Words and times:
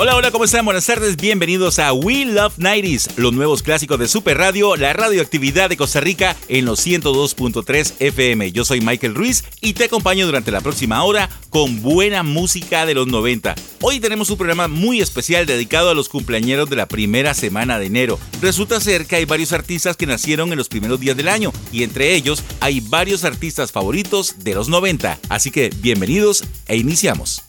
Hola, 0.00 0.14
hola, 0.14 0.30
¿cómo 0.30 0.44
están? 0.44 0.64
Buenas 0.64 0.86
tardes, 0.86 1.16
bienvenidos 1.16 1.80
a 1.80 1.92
We 1.92 2.24
Love 2.24 2.56
90s, 2.56 3.16
los 3.16 3.32
nuevos 3.32 3.64
clásicos 3.64 3.98
de 3.98 4.06
Super 4.06 4.38
Radio, 4.38 4.76
la 4.76 4.92
radioactividad 4.92 5.68
de 5.68 5.76
Costa 5.76 5.98
Rica 5.98 6.36
en 6.46 6.66
los 6.66 6.86
102.3 6.86 7.94
FM. 7.98 8.52
Yo 8.52 8.64
soy 8.64 8.80
Michael 8.80 9.16
Ruiz 9.16 9.42
y 9.60 9.72
te 9.72 9.86
acompaño 9.86 10.24
durante 10.24 10.52
la 10.52 10.60
próxima 10.60 11.02
hora 11.02 11.28
con 11.50 11.82
buena 11.82 12.22
música 12.22 12.86
de 12.86 12.94
los 12.94 13.08
90. 13.08 13.56
Hoy 13.80 13.98
tenemos 13.98 14.30
un 14.30 14.36
programa 14.36 14.68
muy 14.68 15.00
especial 15.00 15.46
dedicado 15.46 15.90
a 15.90 15.94
los 15.94 16.08
cumpleañeros 16.08 16.70
de 16.70 16.76
la 16.76 16.86
primera 16.86 17.34
semana 17.34 17.80
de 17.80 17.86
enero. 17.86 18.20
Resulta 18.40 18.80
ser 18.80 19.04
que 19.04 19.16
hay 19.16 19.24
varios 19.24 19.52
artistas 19.52 19.96
que 19.96 20.06
nacieron 20.06 20.52
en 20.52 20.58
los 20.58 20.68
primeros 20.68 21.00
días 21.00 21.16
del 21.16 21.26
año 21.26 21.52
y 21.72 21.82
entre 21.82 22.14
ellos 22.14 22.44
hay 22.60 22.78
varios 22.78 23.24
artistas 23.24 23.72
favoritos 23.72 24.36
de 24.44 24.54
los 24.54 24.68
90. 24.68 25.18
Así 25.28 25.50
que 25.50 25.70
bienvenidos 25.80 26.44
e 26.68 26.76
iniciamos. 26.76 27.42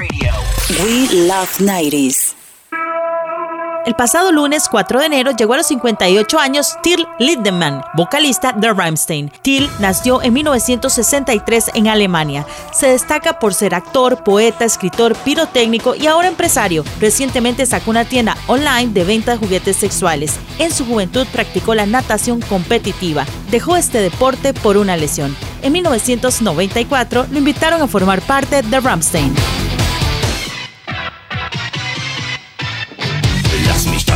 We 0.00 1.26
Love 1.26 1.60
90s. 1.60 2.34
El 3.84 3.94
pasado 3.94 4.32
lunes 4.32 4.66
4 4.70 4.98
de 4.98 5.06
enero 5.06 5.32
llegó 5.32 5.52
a 5.52 5.58
los 5.58 5.66
58 5.66 6.38
años 6.38 6.78
Till 6.82 7.06
Lindemann, 7.18 7.82
vocalista 7.94 8.52
de 8.52 8.72
Rammstein. 8.72 9.30
Till 9.42 9.68
nació 9.78 10.22
en 10.22 10.32
1963 10.32 11.72
en 11.74 11.88
Alemania. 11.88 12.46
Se 12.72 12.86
destaca 12.86 13.38
por 13.38 13.52
ser 13.52 13.74
actor, 13.74 14.24
poeta, 14.24 14.64
escritor, 14.64 15.14
pirotécnico 15.16 15.94
y 15.94 16.06
ahora 16.06 16.28
empresario. 16.28 16.82
Recientemente 16.98 17.66
sacó 17.66 17.90
una 17.90 18.06
tienda 18.06 18.38
online 18.46 18.92
de 18.94 19.04
venta 19.04 19.32
de 19.32 19.38
juguetes 19.38 19.76
sexuales. 19.76 20.38
En 20.58 20.72
su 20.72 20.86
juventud 20.86 21.26
practicó 21.30 21.74
la 21.74 21.84
natación 21.84 22.40
competitiva. 22.40 23.26
Dejó 23.50 23.76
este 23.76 24.00
deporte 24.00 24.54
por 24.54 24.78
una 24.78 24.96
lesión. 24.96 25.36
En 25.60 25.72
1994 25.72 27.26
lo 27.30 27.38
invitaron 27.38 27.82
a 27.82 27.86
formar 27.86 28.22
parte 28.22 28.62
de 28.62 28.80
Rammstein. 28.80 29.34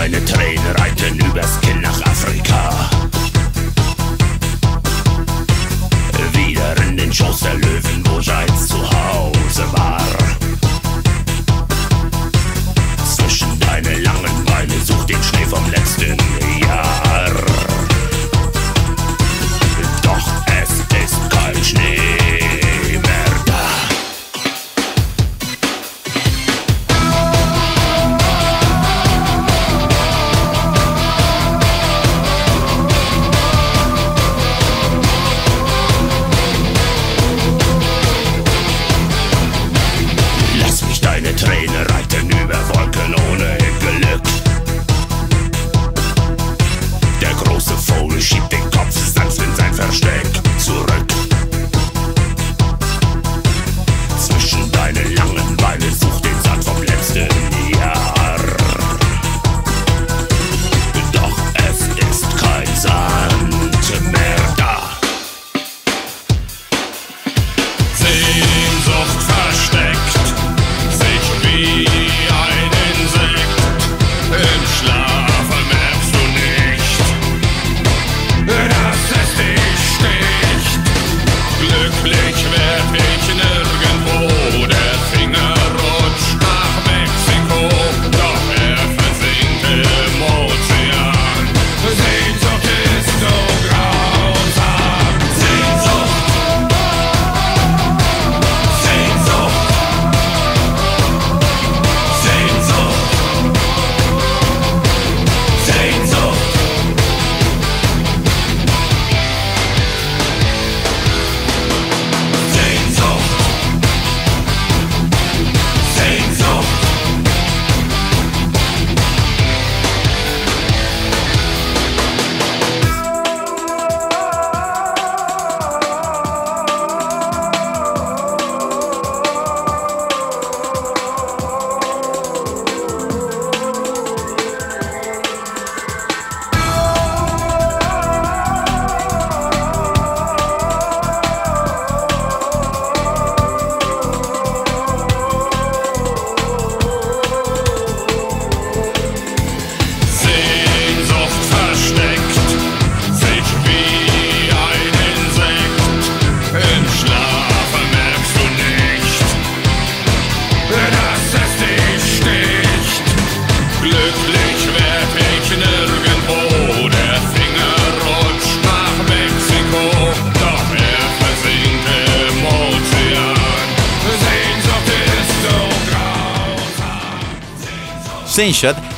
Deine 0.04 0.22
Tränen 0.26 0.76
reiten 0.76 1.18
übers 1.18 1.58
Kinn 1.62 1.80
nach 1.80 1.98
Afrika. 2.02 2.93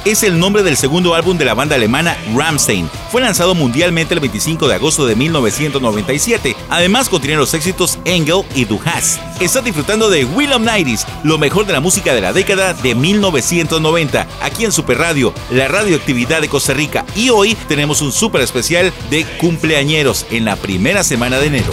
Es 0.05 0.25
el 0.25 0.41
nombre 0.41 0.65
del 0.65 0.77
segundo 0.77 1.15
álbum 1.15 1.39
de 1.39 1.45
la 1.45 1.55
banda 1.55 1.77
alemana 1.77 2.17
Rammstein. 2.35 2.91
Fue 3.13 3.21
lanzado 3.21 3.55
mundialmente 3.55 4.13
el 4.13 4.19
25 4.19 4.67
de 4.67 4.75
agosto 4.75 5.07
de 5.07 5.15
1997. 5.15 6.57
Además 6.69 7.09
contiene 7.09 7.37
los 7.37 7.55
éxitos 7.55 8.01
Engel 8.05 8.43
y 8.57 8.65
Du 8.65 8.81
hast. 8.85 9.21
Estás 9.41 9.63
disfrutando 9.63 10.11
de 10.11 10.25
Will 10.25 10.53
of 10.53 10.63
Nighties, 10.63 11.07
lo 11.23 11.39
mejor 11.39 11.65
de 11.65 11.75
la 11.75 11.81
música 11.81 12.13
de 12.13 12.23
la 12.23 12.33
década 12.33 12.75
de 12.75 12.97
1990, 12.97 14.27
aquí 14.43 14.65
en 14.65 14.73
Super 14.73 14.99
Radio, 14.99 15.33
la 15.53 15.69
radioactividad 15.69 16.41
de 16.41 16.49
Costa 16.49 16.75
Rica. 16.75 17.05
Y 17.15 17.29
hoy 17.31 17.57
tenemos 17.69 18.01
un 18.01 18.11
super 18.11 18.41
especial 18.41 18.93
de 19.11 19.25
cumpleañeros 19.39 20.27
en 20.33 20.45
la 20.45 20.57
primera 20.57 21.05
semana 21.05 21.39
de 21.39 21.47
enero. 21.47 21.73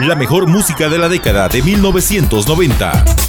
La 0.00 0.14
mejor 0.14 0.46
música 0.46 0.90
de 0.90 0.98
la 0.98 1.08
década 1.08 1.48
de 1.48 1.62
1990. 1.62 3.23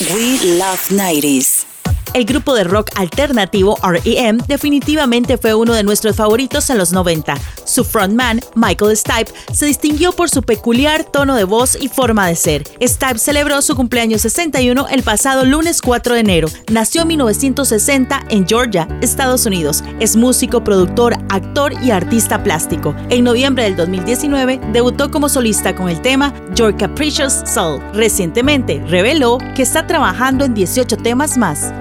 We 0.00 0.56
Love 0.58 0.90
90s. 0.90 1.66
El 2.14 2.24
grupo 2.24 2.52
de 2.54 2.64
rock 2.64 2.90
alternativo 2.96 3.78
REM 3.80 4.38
definitivamente 4.48 5.38
fue 5.38 5.54
uno 5.54 5.72
de 5.72 5.84
nuestros 5.84 6.16
favoritos 6.16 6.68
en 6.70 6.78
los 6.78 6.92
90. 6.92 7.36
Su 7.74 7.82
frontman, 7.82 8.40
Michael 8.54 8.96
Stipe, 8.96 9.32
se 9.52 9.66
distinguió 9.66 10.12
por 10.12 10.30
su 10.30 10.44
peculiar 10.44 11.02
tono 11.02 11.34
de 11.34 11.42
voz 11.42 11.76
y 11.80 11.88
forma 11.88 12.28
de 12.28 12.36
ser. 12.36 12.62
Stipe 12.80 13.18
celebró 13.18 13.60
su 13.62 13.74
cumpleaños 13.74 14.20
61 14.20 14.86
el 14.90 15.02
pasado 15.02 15.44
lunes 15.44 15.82
4 15.82 16.14
de 16.14 16.20
enero. 16.20 16.48
Nació 16.70 17.02
en 17.02 17.08
1960 17.08 18.26
en 18.28 18.46
Georgia, 18.46 18.86
Estados 19.00 19.44
Unidos. 19.44 19.82
Es 19.98 20.14
músico, 20.14 20.62
productor, 20.62 21.14
actor 21.30 21.72
y 21.82 21.90
artista 21.90 22.44
plástico. 22.44 22.94
En 23.10 23.24
noviembre 23.24 23.64
del 23.64 23.74
2019 23.74 24.60
debutó 24.72 25.10
como 25.10 25.28
solista 25.28 25.74
con 25.74 25.88
el 25.88 26.00
tema 26.00 26.32
Your 26.54 26.76
Capricious 26.76 27.42
Soul. 27.44 27.82
Recientemente 27.92 28.84
reveló 28.86 29.38
que 29.56 29.62
está 29.62 29.84
trabajando 29.88 30.44
en 30.44 30.54
18 30.54 30.96
temas 30.98 31.36
más. 31.36 31.72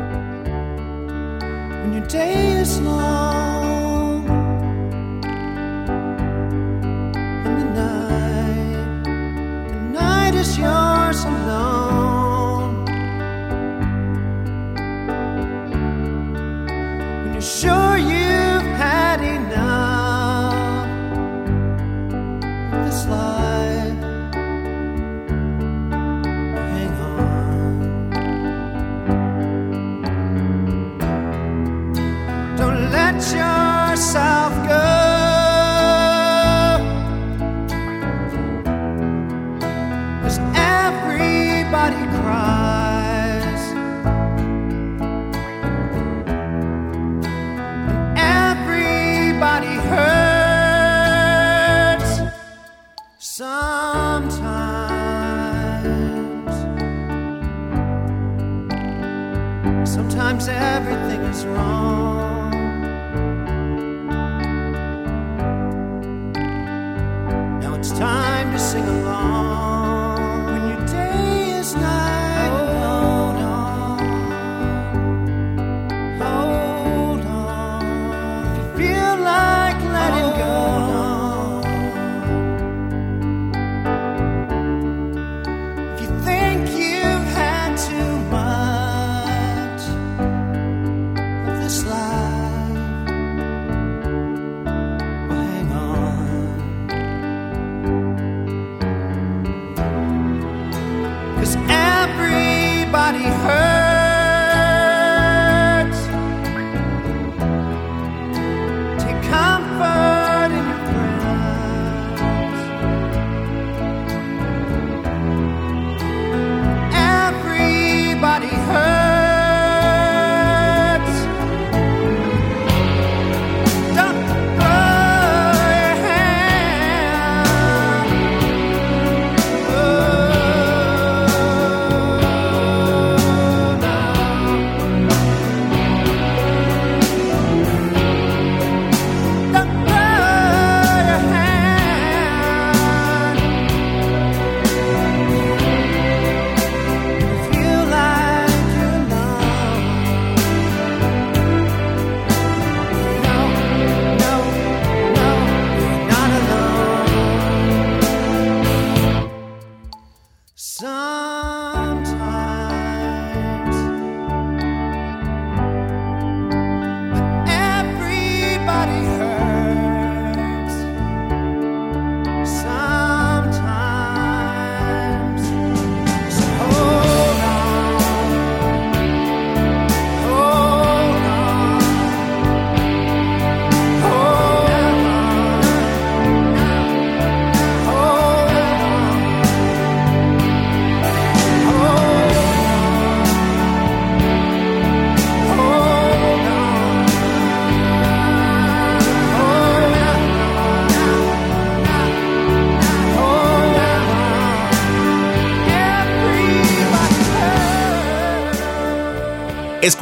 alone. 11.22 12.86
When 17.24 17.34
you're 17.34 17.42
sure 17.42 17.98
you 17.98 18.23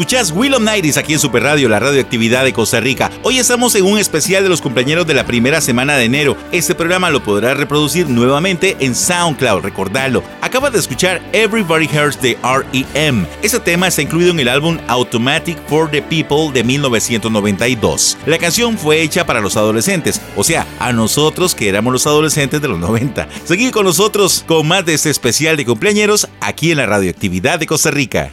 Escuchás 0.02 0.32
Will 0.32 0.56
of 0.56 0.68
aquí 0.98 1.14
en 1.14 1.20
Super 1.20 1.44
Radio, 1.44 1.70
la 1.70 1.80
radioactividad 1.80 2.44
de 2.44 2.54
Costa 2.54 2.80
Rica. 2.80 3.12
Hoy 3.22 3.38
estamos 3.38 3.76
en 3.76 3.86
un 3.86 4.00
especial 4.00 4.42
de 4.42 4.50
los 4.50 4.60
cumpleaños 4.60 5.06
de 5.06 5.14
la 5.14 5.28
primera 5.28 5.62
semana 5.62 5.96
de 5.96 6.06
enero. 6.06 6.36
Este 6.52 6.74
programa 6.74 7.12
lo 7.12 7.22
podrás 7.24 7.56
reproducir 7.56 8.10
nuevamente 8.10 8.76
en 8.80 8.96
SoundCloud, 8.96 9.62
recordarlo. 9.62 10.24
Acabas 10.42 10.74
de 10.74 10.80
escuchar 10.80 11.22
Everybody 11.34 11.86
Hurts 11.86 12.20
de 12.20 12.36
REM. 12.42 13.28
Ese 13.44 13.60
tema 13.60 13.90
está 13.90 14.02
incluido 14.02 14.32
en 14.32 14.40
el 14.40 14.48
álbum 14.48 14.80
Automatic 14.88 15.60
for 15.68 15.88
the 15.92 16.02
People 16.02 16.52
de 16.52 16.64
1992. 16.64 18.18
La 18.26 18.40
canción 18.40 18.80
fue 18.80 19.04
hecha 19.04 19.28
para 19.28 19.40
los 19.40 19.56
adolescentes, 19.56 20.20
o 20.36 20.44
sea, 20.44 20.66
a 20.80 20.92
nosotros 20.94 21.54
que 21.54 21.70
éramos 21.70 21.94
los 21.94 22.08
adolescentes 22.08 22.60
de 22.60 22.68
los 22.68 22.80
90. 22.80 23.28
Seguid 23.46 23.70
con 23.70 23.86
nosotros 23.86 24.44
con 24.48 24.68
más 24.68 24.84
de 24.84 24.96
este 24.96 25.12
especial 25.12 25.58
de 25.58 25.66
cumpleaños 25.66 26.28
aquí 26.40 26.72
en 26.72 26.78
la 26.78 26.88
radioactividad 26.88 27.60
de 27.60 27.68
Costa 27.68 27.92
Rica. 27.92 28.32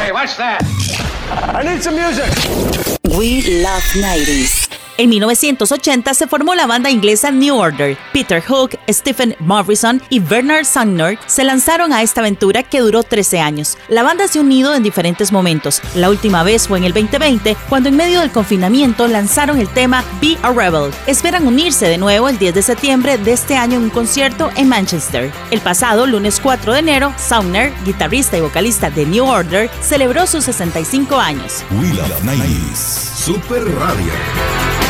Hey, 0.00 0.12
watch 0.12 0.36
that. 0.36 1.07
I 1.30 1.62
need 1.62 1.82
some 1.82 1.96
music. 1.96 2.30
We 3.16 3.62
Love 3.62 3.82
90s. 3.94 4.77
En 5.00 5.10
1980 5.10 6.12
se 6.12 6.26
formó 6.26 6.56
la 6.56 6.66
banda 6.66 6.90
inglesa 6.90 7.30
New 7.30 7.56
Order. 7.56 7.96
Peter 8.12 8.42
Hook, 8.42 8.76
Stephen 8.90 9.36
Morrison 9.38 10.02
y 10.10 10.18
Bernard 10.18 10.64
Sumner 10.64 11.16
se 11.26 11.44
lanzaron 11.44 11.92
a 11.92 12.02
esta 12.02 12.20
aventura 12.20 12.64
que 12.64 12.80
duró 12.80 13.04
13 13.04 13.38
años. 13.38 13.78
La 13.88 14.02
banda 14.02 14.26
se 14.26 14.40
ha 14.40 14.42
unido 14.42 14.74
en 14.74 14.82
diferentes 14.82 15.30
momentos. 15.30 15.80
La 15.94 16.10
última 16.10 16.42
vez 16.42 16.66
fue 16.66 16.78
en 16.78 16.84
el 16.84 16.92
2020, 16.94 17.56
cuando 17.68 17.90
en 17.90 17.96
medio 17.96 18.18
del 18.18 18.32
confinamiento 18.32 19.06
lanzaron 19.06 19.60
el 19.60 19.68
tema 19.68 20.02
Be 20.20 20.36
a 20.42 20.50
Rebel. 20.50 20.90
Esperan 21.06 21.46
unirse 21.46 21.86
de 21.86 21.96
nuevo 21.96 22.28
el 22.28 22.36
10 22.36 22.54
de 22.54 22.62
septiembre 22.62 23.18
de 23.18 23.34
este 23.34 23.56
año 23.56 23.76
en 23.76 23.84
un 23.84 23.90
concierto 23.90 24.50
en 24.56 24.68
Manchester. 24.68 25.30
El 25.52 25.60
pasado 25.60 26.08
lunes 26.08 26.40
4 26.42 26.72
de 26.72 26.78
enero, 26.80 27.14
Sumner, 27.18 27.72
guitarrista 27.84 28.36
y 28.36 28.40
vocalista 28.40 28.90
de 28.90 29.06
New 29.06 29.26
Order, 29.26 29.70
celebró 29.80 30.26
sus 30.26 30.42
65 30.42 31.20
años. 31.20 31.62
We 31.70 31.86
Love 31.94 32.24
90s. 32.24 32.74
Super 33.14 33.62
Radio. 33.76 34.87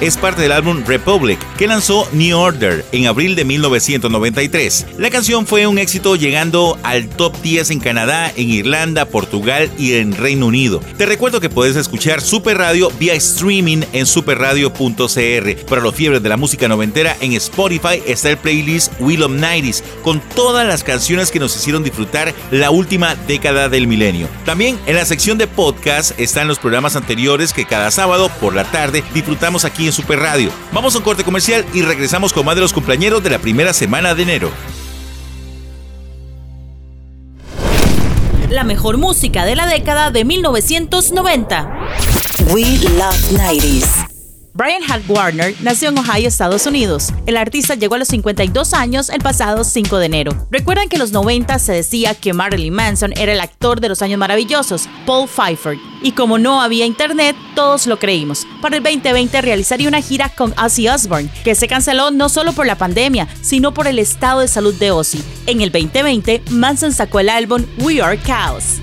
Es 0.00 0.16
parte 0.16 0.42
del 0.42 0.52
álbum 0.52 0.82
Republic 0.86 1.38
que 1.58 1.66
lanzó 1.66 2.08
New 2.12 2.38
Order 2.38 2.84
en 2.92 3.06
abril 3.06 3.36
de 3.36 3.44
1993. 3.44 4.86
La 4.98 5.10
canción 5.10 5.46
fue 5.46 5.66
un 5.66 5.78
éxito 5.78 6.16
llegando 6.16 6.78
al 6.82 7.08
top 7.08 7.36
10 7.42 7.70
en 7.70 7.80
Canadá, 7.80 8.32
en 8.34 8.48
Irlanda, 8.50 9.04
Portugal 9.04 9.70
y 9.78 9.94
en 9.94 10.16
Reino 10.16 10.46
Unido. 10.46 10.80
Te 10.96 11.04
recuerdo 11.04 11.40
que 11.40 11.50
puedes 11.50 11.76
escuchar 11.76 12.22
Super 12.22 12.56
Radio 12.56 12.90
vía 12.98 13.14
streaming 13.14 13.82
en 13.92 14.06
superradio.cr. 14.06 15.66
Para 15.68 15.82
los 15.82 15.94
fiebres 15.94 16.22
de 16.22 16.28
la 16.28 16.38
música 16.38 16.66
noventera 16.66 17.14
en 17.20 17.32
Spotify 17.34 18.02
está 18.06 18.30
el 18.30 18.38
playlist 18.38 18.92
Will 19.00 19.22
of 19.22 19.32
90s 19.32 19.82
con 20.02 20.20
todas 20.34 20.66
las 20.66 20.82
canciones 20.82 21.30
que 21.30 21.40
nos 21.40 21.54
hicieron 21.54 21.84
disfrutar 21.84 22.34
la 22.50 22.70
última 22.70 23.16
década 23.26 23.68
del 23.68 23.86
milenio. 23.86 24.28
También 24.46 24.78
en 24.86 24.96
la 24.96 25.04
sección 25.04 25.36
de 25.36 25.46
podcast 25.46 26.18
están 26.18 26.48
los 26.48 26.58
programas 26.58 26.96
anteriores 26.96 27.52
que 27.52 27.66
cada 27.66 27.90
sábado 27.90 28.30
por 28.40 28.54
la 28.54 28.64
tarde 28.64 29.04
disfrutamos 29.12 29.64
aquí 29.64 29.89
en 29.90 29.94
Super 29.94 30.20
Radio. 30.20 30.50
Vamos 30.72 30.94
a 30.94 30.98
un 30.98 31.04
corte 31.04 31.24
comercial 31.24 31.64
y 31.74 31.82
regresamos 31.82 32.32
con 32.32 32.46
más 32.46 32.54
de 32.54 32.60
los 32.60 32.72
cumpleaños 32.72 33.22
de 33.22 33.30
la 33.30 33.38
primera 33.38 33.72
semana 33.72 34.14
de 34.14 34.22
enero. 34.22 34.50
La 38.48 38.64
mejor 38.64 38.98
música 38.98 39.44
de 39.44 39.56
la 39.56 39.66
década 39.66 40.10
de 40.10 40.24
1990. 40.24 41.70
We 42.52 42.78
Love 42.96 43.32
90s. 43.32 44.09
Brian 44.60 44.82
Hart 44.90 45.08
Warner 45.08 45.54
nació 45.62 45.88
en 45.88 45.96
Ohio, 45.96 46.28
Estados 46.28 46.66
Unidos. 46.66 47.14
El 47.24 47.38
artista 47.38 47.76
llegó 47.76 47.94
a 47.94 47.98
los 47.98 48.08
52 48.08 48.74
años 48.74 49.08
el 49.08 49.22
pasado 49.22 49.64
5 49.64 49.96
de 49.96 50.04
enero. 50.04 50.48
Recuerdan 50.50 50.90
que 50.90 50.96
en 50.96 51.00
los 51.00 51.12
90 51.12 51.58
se 51.58 51.72
decía 51.72 52.14
que 52.14 52.34
Marilyn 52.34 52.74
Manson 52.74 53.14
era 53.16 53.32
el 53.32 53.40
actor 53.40 53.80
de 53.80 53.88
los 53.88 54.02
años 54.02 54.18
maravillosos, 54.18 54.86
Paul 55.06 55.26
Pfeiffer. 55.26 55.78
Y 56.02 56.12
como 56.12 56.36
no 56.36 56.60
había 56.60 56.84
internet, 56.84 57.36
todos 57.54 57.86
lo 57.86 57.98
creímos. 57.98 58.46
Para 58.60 58.76
el 58.76 58.82
2020 58.82 59.40
realizaría 59.40 59.88
una 59.88 60.02
gira 60.02 60.28
con 60.28 60.52
Ozzy 60.58 60.88
Osbourne, 60.88 61.30
que 61.42 61.54
se 61.54 61.66
canceló 61.66 62.10
no 62.10 62.28
solo 62.28 62.52
por 62.52 62.66
la 62.66 62.76
pandemia, 62.76 63.28
sino 63.40 63.72
por 63.72 63.86
el 63.86 63.98
estado 63.98 64.40
de 64.40 64.48
salud 64.48 64.74
de 64.74 64.90
Ozzy. 64.90 65.22
En 65.46 65.62
el 65.62 65.72
2020, 65.72 66.42
Manson 66.50 66.92
sacó 66.92 67.20
el 67.20 67.30
álbum 67.30 67.64
We 67.78 68.02
Are 68.02 68.20
Chaos. 68.22 68.76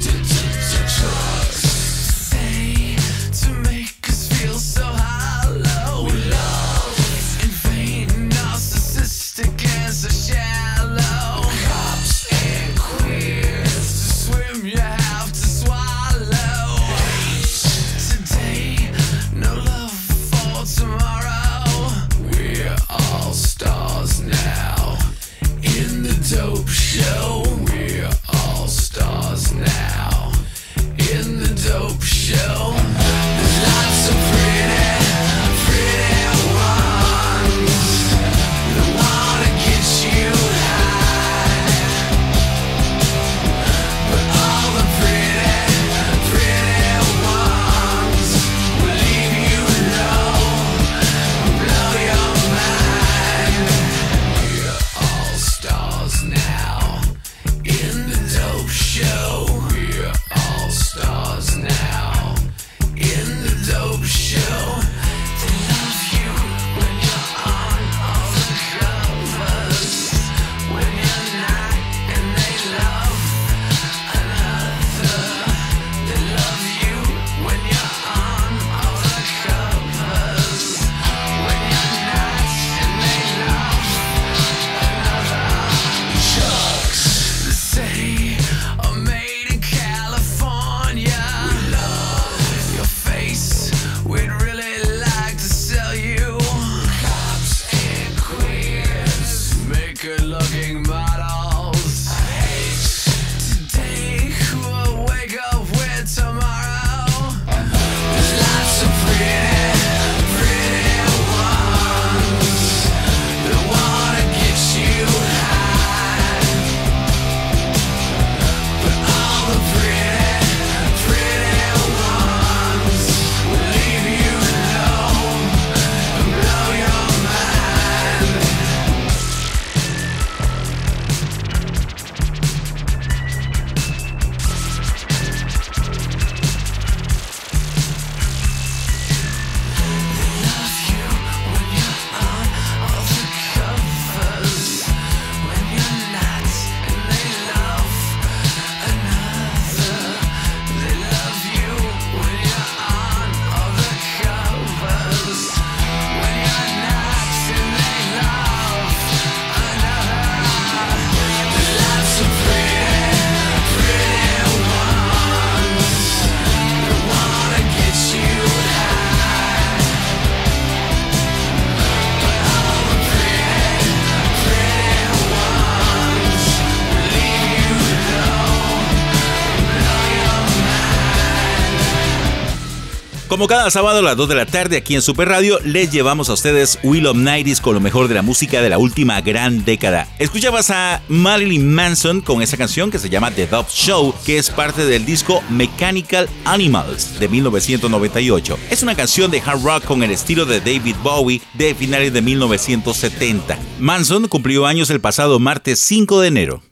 Como 183.37 183.47
cada 183.47 183.69
sábado 183.69 183.99
a 183.99 184.01
las 184.01 184.17
2 184.17 184.29
de 184.29 184.33
la 184.33 184.47
tarde 184.47 184.77
aquí 184.77 184.95
en 184.95 185.03
Super 185.03 185.29
Radio, 185.29 185.59
les 185.63 185.91
llevamos 185.91 186.27
a 186.27 186.33
ustedes 186.33 186.79
Will 186.81 187.05
of 187.05 187.17
Nighties 187.17 187.61
con 187.61 187.75
lo 187.75 187.79
mejor 187.79 188.07
de 188.07 188.15
la 188.15 188.23
música 188.23 188.63
de 188.63 188.69
la 188.71 188.79
última 188.79 189.21
gran 189.21 189.63
década. 189.63 190.07
Escuchabas 190.17 190.71
a 190.71 191.03
Marilyn 191.07 191.71
Manson 191.71 192.21
con 192.21 192.41
esa 192.41 192.57
canción 192.57 192.89
que 192.89 192.97
se 192.97 193.11
llama 193.11 193.29
The 193.29 193.45
Dove 193.45 193.69
Show, 193.71 194.15
que 194.25 194.39
es 194.39 194.49
parte 194.49 194.87
del 194.87 195.05
disco 195.05 195.43
Mechanical 195.51 196.27
Animals 196.45 197.19
de 197.19 197.29
1998. 197.29 198.57
Es 198.71 198.81
una 198.81 198.95
canción 198.95 199.29
de 199.29 199.39
hard 199.39 199.63
rock 199.63 199.83
con 199.83 200.01
el 200.01 200.09
estilo 200.09 200.47
de 200.47 200.59
David 200.59 200.95
Bowie 201.03 201.39
de 201.53 201.75
finales 201.75 202.13
de 202.13 202.23
1970. 202.23 203.59
Manson 203.77 204.27
cumplió 204.29 204.65
años 204.65 204.89
el 204.89 204.99
pasado 204.99 205.37
martes 205.37 205.79
5 205.81 206.21
de 206.21 206.27
enero. 206.27 206.63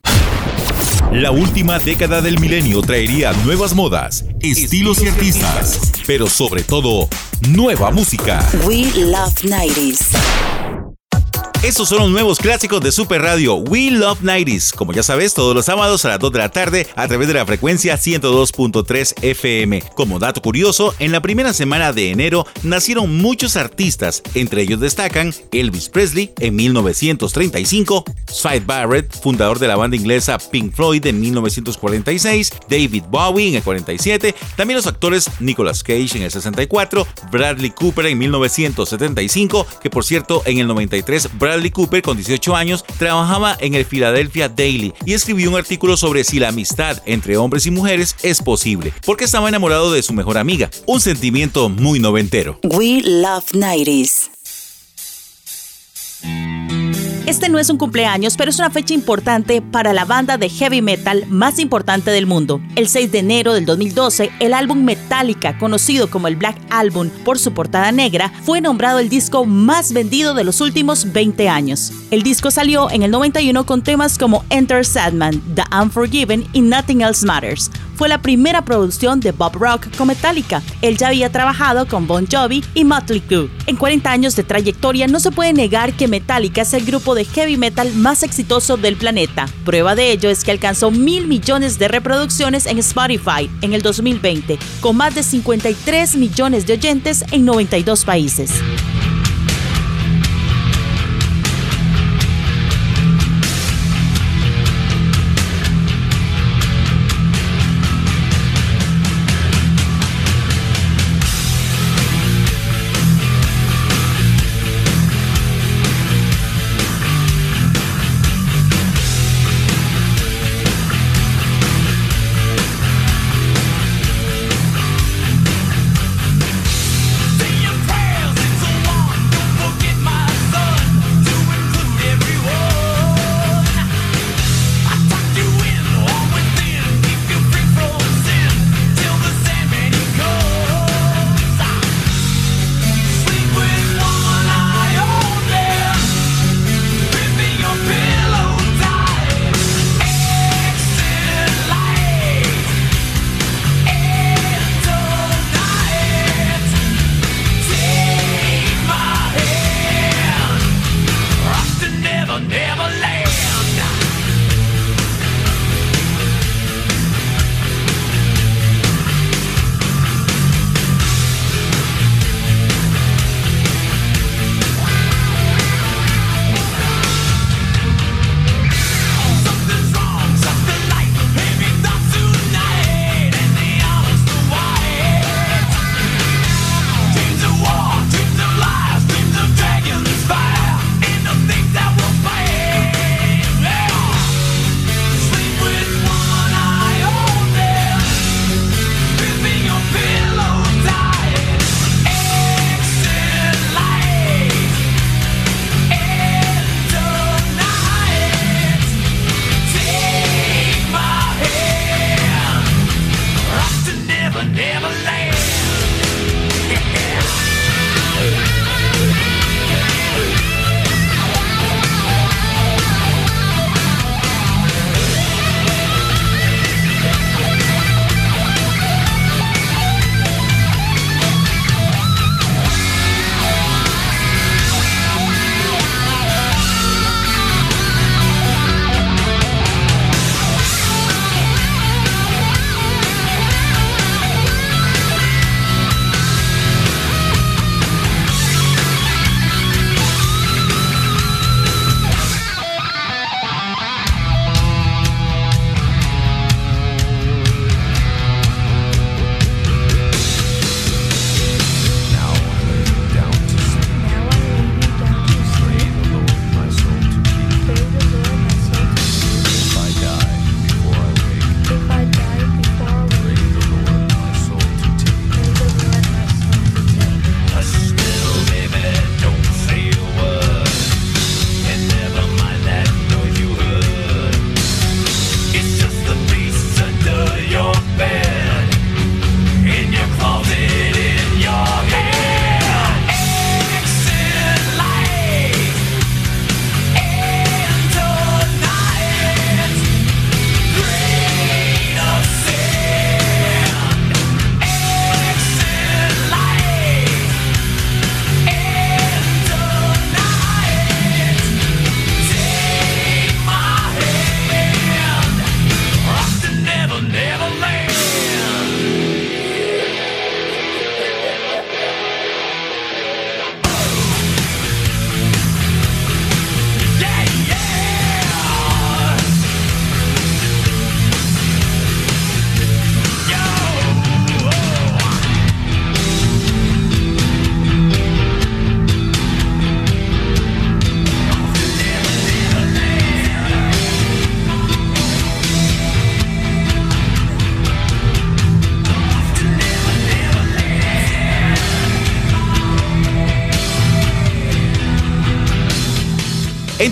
La 1.15 1.31
última 1.31 1.79
década 1.79 2.22
del 2.22 2.41
milenio 2.41 2.81
traería 2.81 3.31
nuevas 3.45 3.74
modas, 3.74 4.25
estilos 4.41 5.01
y 5.01 5.07
artistas, 5.07 5.93
pero 6.05 6.27
sobre 6.27 6.62
todo, 6.62 7.07
nueva 7.48 7.89
música. 7.89 8.45
We 8.65 8.91
love 9.01 9.34
90s. 9.41 10.75
Estos 11.65 11.89
son 11.89 11.98
los 11.98 12.12
nuevos 12.12 12.38
clásicos 12.38 12.79
de 12.79 12.91
Super 12.91 13.24
Radio 13.24 13.55
We 13.55 13.89
Love 13.89 14.22
90s. 14.22 14.72
Como 14.75 14.93
ya 14.93 15.01
sabes, 15.01 15.34
todos 15.34 15.55
los 15.55 15.65
sábados 15.65 16.05
a 16.05 16.10
las 16.10 16.19
2 16.19 16.31
de 16.31 16.38
la 16.38 16.50
tarde 16.50 16.87
a 16.96 17.07
través 17.07 17.27
de 17.27 17.33
la 17.33 17.44
frecuencia 17.44 17.96
102.3 17.96 19.16
FM. 19.24 19.81
Como 19.96 20.20
dato 20.20 20.44
curioso, 20.44 20.94
en 21.00 21.11
la 21.11 21.24
primera 21.24 21.53
semana 21.53 21.92
de 21.92 22.11
enero 22.11 22.46
nacieron 22.61 23.18
muchos 23.18 23.55
artistas. 23.55 24.22
Entre 24.35 24.61
ellos 24.61 24.79
destacan 24.79 25.33
Elvis 25.51 25.90
Presley 25.90 26.31
en 26.40 26.55
1935, 26.55 28.05
Syd 28.27 28.61
Barrett, 28.68 29.20
fundador 29.20 29.57
de 29.57 29.68
la 29.68 29.75
banda 29.75 29.98
inglesa 29.98 30.37
Pink 30.37 30.72
Floyd 30.72 31.03
en 31.07 31.20
1946, 31.20 32.53
David 32.70 33.05
Bowie 33.09 33.50
en 33.50 33.55
el 33.55 33.63
47, 33.63 34.35
también 34.55 34.77
los 34.77 34.85
actores 34.85 35.31
Nicolas 35.40 35.81
Cage 35.81 36.16
en 36.18 36.22
el 36.22 36.31
64, 36.31 37.07
Bradley 37.31 37.72
Cooper 37.72 38.05
en 38.05 38.20
1975, 38.20 39.66
que 39.81 39.90
por 39.90 40.05
cierto 40.05 40.44
en 40.46 40.59
el 40.59 40.68
93 40.68 41.27
Bradley 41.40 41.54
Cooper, 41.72 42.01
con 42.01 42.18
18 42.18 42.55
años, 42.55 42.85
trabajaba 42.98 43.57
en 43.59 43.75
el 43.75 43.85
Philadelphia 43.85 44.50
Daily 44.50 44.94
y 45.05 45.13
escribió 45.13 45.50
un 45.50 45.57
artículo 45.57 45.98
sobre 45.98 46.24
si 46.24 46.39
la 46.39 46.50
amistad 46.50 47.01
entre 47.05 47.37
hombres 47.37 47.65
y 47.65 47.72
mujeres 47.72 48.15
es 48.24 48.41
posible, 48.41 48.94
porque 49.05 49.25
estaba 49.25 49.50
enamorado 49.50 49.91
de 49.91 50.03
su 50.03 50.13
mejor 50.13 50.37
amiga, 50.37 50.70
un 50.85 51.01
sentimiento 51.01 51.70
muy 51.70 52.00
noventero. 52.00 52.59
We 52.63 53.01
love 53.03 53.46
90s. 53.53 54.34
Este 57.25 57.50
no 57.50 57.57
es 57.57 57.72
un 57.72 57.79
cumpleaños, 57.79 58.38
pero 58.38 58.51
es 58.51 58.59
una 58.59 58.70
fecha 58.70 58.94
importante 58.94 59.59
para 59.59 59.94
la 59.94 60.05
banda 60.05 60.38
de 60.38 60.48
heavy 60.48 60.83
metal 60.83 61.25
más 61.27 61.57
importante 61.57 62.11
del 62.11 62.27
mundo. 62.27 62.61
El 62.75 62.88
6 62.88 63.11
de 63.11 63.18
enero 63.18 63.55
del 63.55 63.66
2012, 63.66 64.29
el 64.40 64.53
álbum 64.53 64.83
Metallica, 64.83 65.57
conocido 65.57 66.07
como 66.11 66.27
el 66.27 66.35
Black 66.35 66.55
Album 66.70 67.09
por 67.24 67.40
su 67.40 67.51
portada 67.51 67.92
negra, 67.92 68.31
fue 68.44 68.61
nombrado 68.61 69.00
el 69.00 69.09
disco 69.09 69.44
más 69.44 69.92
vendido 69.92 70.35
de 70.35 70.44
los 70.44 70.61
últimos 70.61 71.14
20 71.14 71.50
años. 71.50 71.92
El 72.11 72.22
disco 72.22 72.51
salió 72.51 72.92
en 72.92 73.01
el 73.01 73.09
91 73.09 73.66
con 73.66 73.81
temas 73.81 74.20
como 74.20 74.46
Enter 74.51 74.85
Sadman, 74.85 75.42
The 75.55 75.64
Unforgiven 75.75 76.46
y 76.53 76.61
Nothing 76.61 77.01
Else 77.01 77.25
Matters. 77.25 77.72
Fue 77.96 78.10
la 78.10 78.22
primera 78.22 78.66
producción 78.66 79.22
de 79.22 79.31
Bob 79.31 79.55
Rock 79.55 79.88
con 79.96 80.08
Metallica. 80.08 80.62
Él 80.81 80.98
ya 80.98 81.08
había 81.08 81.31
trabajado 81.31 81.88
con 81.88 82.08
Bon 82.08 82.27
Jovi 82.29 82.64
y 82.74 82.84
Motley 82.84 83.22
Crue. 83.22 83.50
En 83.68 83.77
40 83.77 84.12
años 84.12 84.36
de 84.36 84.44
trayectoria 84.44 85.08
no 85.08 85.22
se 85.22 85.31
puede 85.31 85.53
negar 85.53 85.94
que 85.94 86.10
Metallica 86.10 86.64
es 86.64 86.74
el 86.74 86.86
grupo 86.86 87.16
de 87.16 87.24
heavy 87.24 87.58
metal 87.58 87.94
más 87.94 88.24
exitoso 88.24 88.75
del 88.75 88.98
planeta. 88.98 89.48
Prueba 89.64 89.96
de 89.96 90.12
ello 90.12 90.29
es 90.29 90.44
que 90.44 90.51
alcanzó 90.51 90.92
mil 90.92 91.27
millones 91.27 91.79
de 91.79 91.88
reproducciones 91.88 92.66
en 92.66 92.79
Spotify 92.79 93.50
en 93.62 93.74
el 93.74 93.81
2020, 93.81 94.60
con 94.81 94.98
más 94.98 95.16
de 95.16 95.24
53 95.24 96.18
millones 96.18 96.68
de 96.68 96.74
oyentes 96.74 97.24
en 97.31 97.46
92 97.46 98.03
países. 98.03 98.51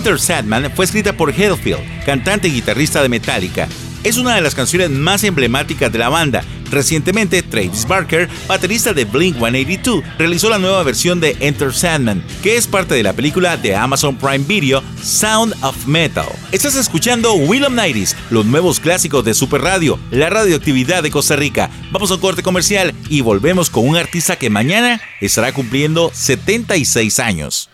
Enter 0.04 0.20
Sadman 0.20 0.70
fue 0.70 0.84
escrita 0.84 1.14
por 1.14 1.30
Hetfield, 1.30 2.04
cantante 2.04 2.48
y 2.48 2.50
guitarrista 2.50 3.02
de 3.02 3.08
Metallica. 3.08 3.66
Es 4.02 4.18
una 4.18 4.34
de 4.34 4.42
las 4.42 4.54
canciones 4.54 4.90
más 4.90 5.24
emblemáticas 5.24 5.90
de 5.90 5.98
la 5.98 6.10
banda. 6.10 6.44
Recientemente, 6.70 7.42
Travis 7.42 7.86
Barker, 7.86 8.28
baterista 8.46 8.92
de 8.92 9.04
Blink 9.04 9.36
182, 9.36 10.02
realizó 10.18 10.48
la 10.50 10.58
nueva 10.58 10.82
versión 10.82 11.20
de 11.20 11.36
Enter 11.40 11.72
Sandman, 11.72 12.24
que 12.42 12.56
es 12.56 12.66
parte 12.66 12.94
de 12.94 13.02
la 13.02 13.12
película 13.12 13.56
de 13.56 13.74
Amazon 13.74 14.16
Prime 14.16 14.44
Video 14.46 14.82
Sound 15.02 15.54
of 15.62 15.86
Metal. 15.86 16.26
Estás 16.52 16.74
escuchando 16.76 17.34
Will 17.34 17.64
of 17.64 17.72
Nighties, 17.72 18.16
los 18.30 18.46
nuevos 18.46 18.80
clásicos 18.80 19.24
de 19.24 19.34
Super 19.34 19.62
Radio, 19.62 19.98
la 20.10 20.30
radioactividad 20.30 21.02
de 21.02 21.10
Costa 21.10 21.36
Rica. 21.36 21.70
Vamos 21.90 22.10
a 22.10 22.14
un 22.14 22.20
corte 22.20 22.42
comercial 22.42 22.94
y 23.08 23.20
volvemos 23.20 23.70
con 23.70 23.86
un 23.88 23.96
artista 23.96 24.36
que 24.36 24.50
mañana 24.50 25.00
estará 25.20 25.52
cumpliendo 25.52 26.10
76 26.12 27.18
años. 27.18 27.70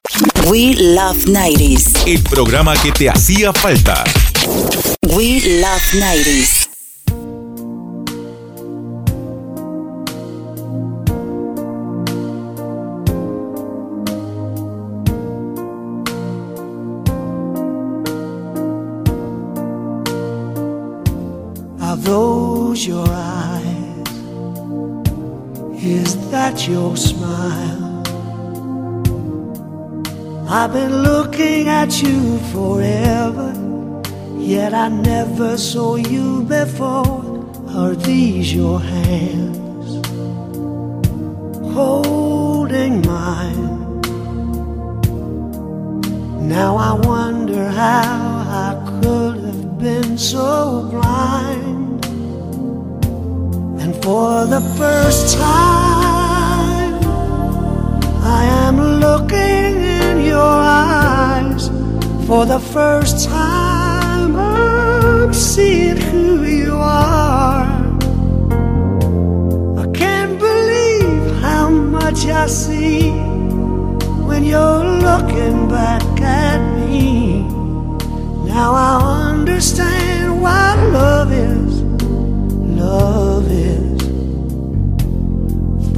We 0.47 0.75
Love 0.75 1.27
90s. 1.27 2.07
El 2.07 2.23
programa 2.23 2.75
que 2.83 2.93
te 2.93 3.09
hacía 3.09 3.53
falta. 3.53 4.05
We 5.03 5.41
Love 5.61 5.95
90s. 5.95 6.70
That 26.51 26.67
your 26.67 26.97
smile? 26.97 28.03
I've 30.49 30.73
been 30.73 31.05
looking 31.05 31.69
at 31.69 32.03
you 32.03 32.41
forever, 32.53 33.53
yet 34.37 34.75
I 34.75 34.89
never 34.89 35.57
saw 35.57 35.95
you 35.95 36.43
before. 36.43 37.23
Are 37.69 37.95
these 37.95 38.53
your 38.53 38.81
hands 38.81 40.05
holding 41.73 43.07
mine? 43.07 44.01
Now 46.49 46.77
I 46.77 46.95
wonder 46.95 47.69
how 47.69 48.27
I 48.67 49.01
could 49.01 49.37
have 49.37 49.79
been 49.79 50.19
so 50.19 50.89
blind. 50.91 52.05
And 53.81 53.95
for 54.03 54.47
the 54.47 54.61
first 54.77 55.39
time, 55.39 56.20
I 58.39 58.45
am 58.45 58.77
looking 59.07 59.73
in 60.03 60.25
your 60.25 60.39
eyes. 60.39 61.69
For 62.29 62.47
the 62.47 62.61
first 62.61 63.29
time, 63.29 64.37
I'm 64.37 65.33
seeing 65.35 65.97
who 65.97 66.45
you 66.45 66.75
are. 66.77 67.67
I 69.83 69.87
can't 69.93 70.39
believe 70.39 71.41
how 71.43 71.71
much 71.71 72.27
I 72.27 72.47
see 72.47 73.11
when 74.29 74.45
you're 74.45 74.85
looking 75.09 75.69
back 75.69 76.05
at 76.21 76.61
me. 76.79 77.43
Now 78.55 78.71
I 78.75 79.33
understand 79.33 80.41
what 80.41 80.77
love 81.01 81.33
is. 81.33 81.83
Love 82.83 83.51
is 83.51 84.01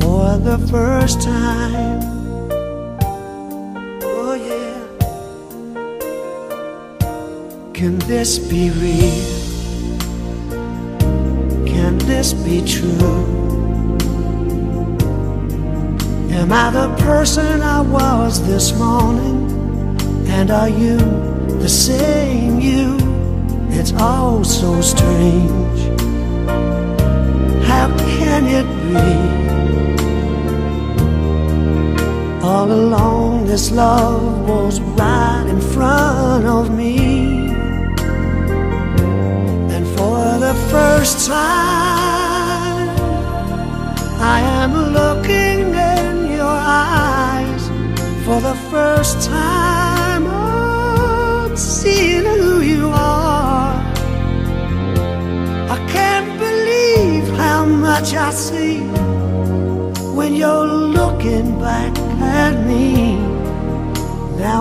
for 0.00 0.38
the 0.38 0.58
first 0.70 1.20
time. 1.20 2.11
Can 7.82 7.98
this 8.06 8.38
be 8.38 8.70
real? 8.70 9.26
Can 11.66 11.98
this 11.98 12.32
be 12.32 12.64
true? 12.64 13.26
Am 16.30 16.52
I 16.52 16.70
the 16.70 16.94
person 17.02 17.60
I 17.60 17.80
was 17.80 18.40
this 18.46 18.72
morning? 18.78 19.50
And 20.28 20.52
are 20.52 20.68
you 20.68 20.96
the 21.58 21.68
same 21.68 22.60
you? 22.60 22.98
It's 23.70 23.92
all 23.94 24.44
so 24.44 24.80
strange. 24.80 25.80
How 27.66 27.88
can 27.98 28.46
it 28.46 28.68
be? 28.86 29.10
All 32.46 32.70
along, 32.70 33.46
this 33.46 33.72
love 33.72 34.48
was 34.48 34.80
right 34.80 35.46
in 35.48 35.60
front 35.60 36.46
of 36.46 36.71
the 40.52 40.58
first 40.68 41.26
time, 41.26 42.88
I 44.36 44.40
am 44.60 44.72
looking 44.98 45.60
in 45.94 46.30
your 46.38 46.58
eyes. 46.88 47.62
For 48.24 48.38
the 48.48 48.56
first 48.70 49.14
time, 49.26 50.24
oh, 50.26 51.46
I'm 51.48 51.56
seeing 51.56 52.24
who 52.24 52.60
you 52.60 52.88
are. 52.88 53.74
I 55.74 55.78
can't 55.94 56.32
believe 56.46 57.26
how 57.44 57.64
much 57.64 58.12
I 58.14 58.30
see 58.30 58.80
when 60.18 60.34
you're 60.34 60.66
looking 60.98 61.58
back 61.58 61.96
at 62.40 62.54
me. 62.66 63.16
Now 64.36 64.60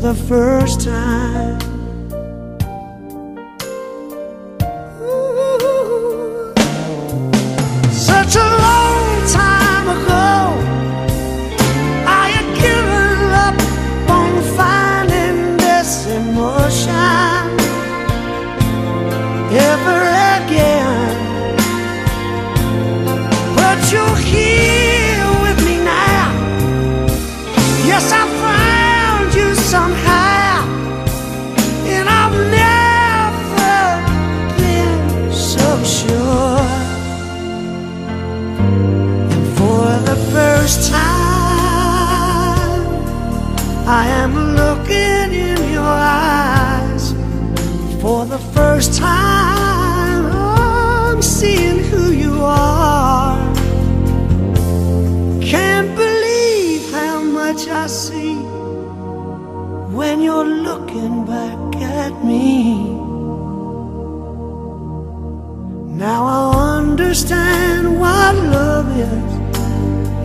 the 0.00 0.14
first 0.14 0.82
time. 0.82 1.67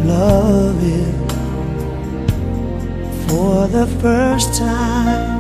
Love 0.05 0.83
is 0.83 1.15
for 3.25 3.67
the 3.67 3.87
first 4.01 4.53
time. 4.59 5.32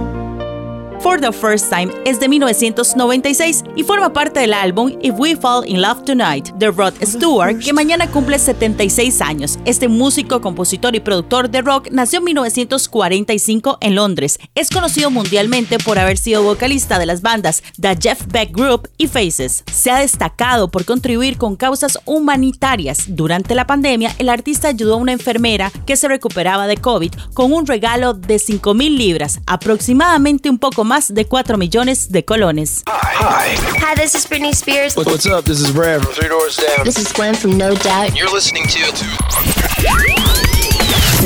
For 1.03 1.19
the 1.19 1.33
First 1.33 1.69
Time 1.69 1.91
es 2.05 2.21
de 2.21 2.29
1996 2.29 3.65
y 3.75 3.83
forma 3.83 4.13
parte 4.13 4.39
del 4.39 4.53
álbum 4.53 4.93
If 5.01 5.15
We 5.17 5.35
Fall 5.35 5.67
in 5.67 5.81
Love 5.81 6.05
Tonight 6.05 6.53
de 6.53 6.71
Rod 6.71 6.93
Stewart, 7.03 7.59
que 7.59 7.73
mañana 7.73 8.09
cumple 8.09 8.39
76 8.39 9.19
años. 9.19 9.59
Este 9.65 9.89
músico, 9.89 10.39
compositor 10.39 10.95
y 10.95 11.01
productor 11.01 11.49
de 11.49 11.61
rock 11.61 11.89
nació 11.91 12.19
en 12.19 12.25
1945 12.25 13.79
en 13.81 13.95
Londres. 13.95 14.39
Es 14.55 14.69
conocido 14.69 15.11
mundialmente 15.11 15.77
por 15.77 15.99
haber 15.99 16.17
sido 16.17 16.41
vocalista 16.41 16.97
de 16.97 17.05
las 17.05 17.21
bandas 17.21 17.63
The 17.81 17.97
Jeff 18.01 18.25
Beck 18.27 18.55
Group 18.55 18.87
y 18.97 19.07
Faces. 19.07 19.65
Se 19.69 19.91
ha 19.91 19.99
destacado 19.99 20.71
por 20.71 20.85
contribuir 20.85 21.37
con 21.37 21.57
causas 21.57 21.99
humanitarias. 22.05 23.07
Durante 23.09 23.55
la 23.55 23.67
pandemia, 23.67 24.15
el 24.19 24.29
artista 24.29 24.69
ayudó 24.69 24.93
a 24.93 24.97
una 24.97 25.11
enfermera 25.11 25.69
que 25.85 25.97
se 25.97 26.07
recuperaba 26.07 26.65
de 26.65 26.77
COVID 26.77 27.11
con 27.33 27.51
un 27.51 27.67
regalo 27.67 28.13
de 28.13 28.39
5 28.39 28.73
mil 28.73 28.97
libras, 28.97 29.41
aproximadamente 29.45 30.49
un 30.49 30.59
poco 30.59 30.85
más 30.85 30.92
más 30.93 31.11
de 31.11 31.25
4 31.25 31.57
millones 31.57 32.11
de 32.11 32.23
colones. 32.23 32.83
Hi, 32.85 33.95
this 33.95 34.13
is 34.13 34.27
Britney 34.29 34.53
Spears. 34.53 34.95
What's 34.95 35.25
up? 35.25 35.43
This 35.43 35.59
is 35.59 35.71
Brad 35.71 36.03
from 36.03 36.13
Three 36.13 36.29
Doors 36.29 36.55
Down. 36.55 36.85
This 36.85 36.99
is 36.99 37.11
Gwen 37.11 37.33
from 37.33 37.57
No 37.57 37.73
Doubt. 37.73 38.15
You're 38.15 38.31
listening 38.31 38.67
to 38.67 38.79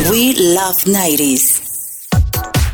We 0.09 0.35
love 0.55 0.85
90s. 0.85 1.66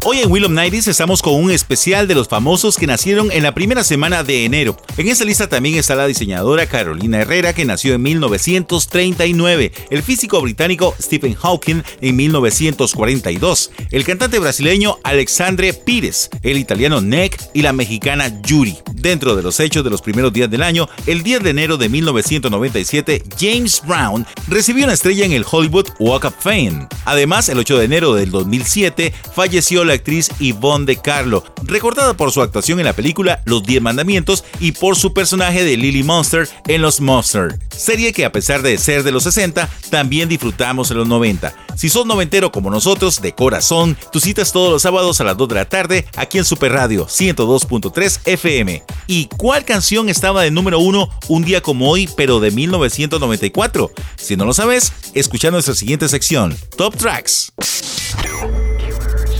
Hoy 0.06 0.20
en 0.20 0.30
Will 0.30 0.44
of 0.44 0.52
estamos 0.88 1.22
con 1.22 1.36
un 1.36 1.50
especial 1.50 2.10
de 2.10 2.16
los 2.16 2.28
famosos 2.28 2.76
que 2.76 2.86
nacieron 2.86 3.32
en 3.32 3.42
la 3.42 3.54
primera 3.54 3.86
semana 3.86 4.22
de 4.22 4.44
enero. 4.44 4.76
En 4.98 5.08
esta 5.08 5.24
lista 5.24 5.48
también 5.48 5.76
está 5.76 5.96
la 5.96 6.08
diseñadora 6.08 6.66
Carolina 6.66 7.22
Herrera, 7.22 7.54
que 7.54 7.63
nació 7.63 7.94
en 7.94 8.02
1939, 8.02 9.72
el 9.89 10.04
físico 10.04 10.42
británico 10.42 10.94
Stephen 11.02 11.36
Hawking 11.36 11.84
en 12.02 12.16
1942, 12.18 13.72
el 13.92 14.04
cantante 14.04 14.39
brasileño 14.39 14.98
Alexandre 15.06 15.74
Pires, 15.74 16.30
el 16.42 16.58
italiano 16.58 17.00
Nick 17.00 17.39
y 17.54 17.62
la 17.62 17.72
mexicana 17.72 18.42
Yuri. 18.42 18.78
Dentro 18.92 19.38
de 19.38 19.44
los 19.44 19.60
hechos 19.62 19.86
de 19.86 19.89
los 19.89 20.02
primeros 20.02 20.34
días 20.34 20.50
del 20.50 20.63
año, 20.63 20.89
el 21.08 21.24
10 21.24 21.44
de 21.44 21.50
enero 21.50 21.78
de 21.78 21.88
1997, 21.88 23.24
James 23.39 23.82
Brown 23.86 24.26
recibió 24.48 24.84
una 24.84 24.94
estrella 24.94 25.26
en 25.26 25.32
el 25.32 25.46
Hollywood 25.50 25.88
Walk 26.00 26.26
of 26.26 26.36
Fame. 26.39 26.88
Además, 27.06 27.48
el 27.50 27.60
8 27.60 27.80
de 27.80 27.86
enero 27.86 28.13
del 28.13 28.32
2007 28.32 29.13
falleció 29.34 29.84
la 29.84 29.92
actriz 29.93 30.29
Yvonne 30.39 30.86
De 30.86 30.97
Carlo, 30.97 31.43
recordada 31.63 32.15
por 32.15 32.32
su 32.32 32.41
actuación 32.41 32.79
en 32.79 32.86
la 32.86 32.93
película 32.93 33.41
Los 33.45 33.63
Diez 33.63 33.82
Mandamientos 33.82 34.43
y 34.60 34.73
por 34.73 34.95
su 34.95 35.13
personaje 35.13 35.63
de 35.63 35.77
Lily 35.77 36.03
Monster 36.03 36.47
en 36.67 36.82
Los 36.82 37.01
Monster, 37.01 37.58
serie 37.69 38.13
que 38.13 38.25
a 38.25 38.32
pesar 38.32 38.62
de 38.62 38.77
ser 38.77 39.03
de 39.03 39.12
los 39.12 39.23
60, 39.23 39.69
también 39.89 40.29
disfrutamos 40.29 40.91
en 40.91 40.97
los 40.97 41.08
90. 41.08 41.53
Si 41.75 41.89
sos 41.89 42.06
noventero 42.06 42.51
como 42.51 42.69
nosotros, 42.69 43.21
de 43.21 43.34
corazón, 43.34 43.97
tus 44.12 44.23
citas 44.23 44.51
todos 44.51 44.71
los 44.71 44.82
sábados 44.82 45.19
a 45.21 45.23
las 45.23 45.38
2 45.38 45.49
de 45.49 45.56
la 45.56 45.65
tarde 45.65 46.06
aquí 46.15 46.38
en 46.38 46.45
Super 46.45 46.71
Radio 46.71 47.08
102.3 47.08 48.19
FM. 48.25 48.84
¿Y 49.08 49.27
cuál 49.38 49.65
canción 49.65 50.10
estaba 50.10 50.43
de 50.43 50.51
número 50.51 50.79
uno 50.79 51.10
un 51.27 51.43
día 51.43 51.62
como 51.62 51.89
hoy, 51.89 52.10
pero 52.15 52.39
de 52.39 52.51
1994? 52.51 53.91
Si 54.15 54.36
no 54.36 54.45
lo 54.45 54.53
sabes, 54.53 54.93
escucha 55.13 55.51
nuestra 55.51 55.75
siguiente 55.75 56.08
sección, 56.08 56.56
Top 56.77 56.95
Tracks. 56.95 57.51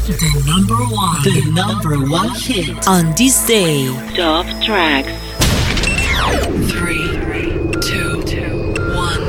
The 0.06 0.44
number 0.46 0.76
one. 0.76 1.24
The 1.24 1.50
number 1.54 1.98
one 2.12 2.30
hit. 2.36 2.86
On 2.90 3.14
this 3.16 3.48
day, 3.48 3.88
Top 4.18 4.46
tracks. 4.62 5.10
Three, 6.70 7.08
two, 7.80 8.22
one. 8.92 9.22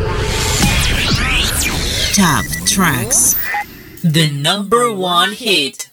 Top 2.12 2.44
tracks. 2.66 3.43
The 4.12 4.30
number 4.30 4.90
one 4.90 5.34
hit. 5.34 5.84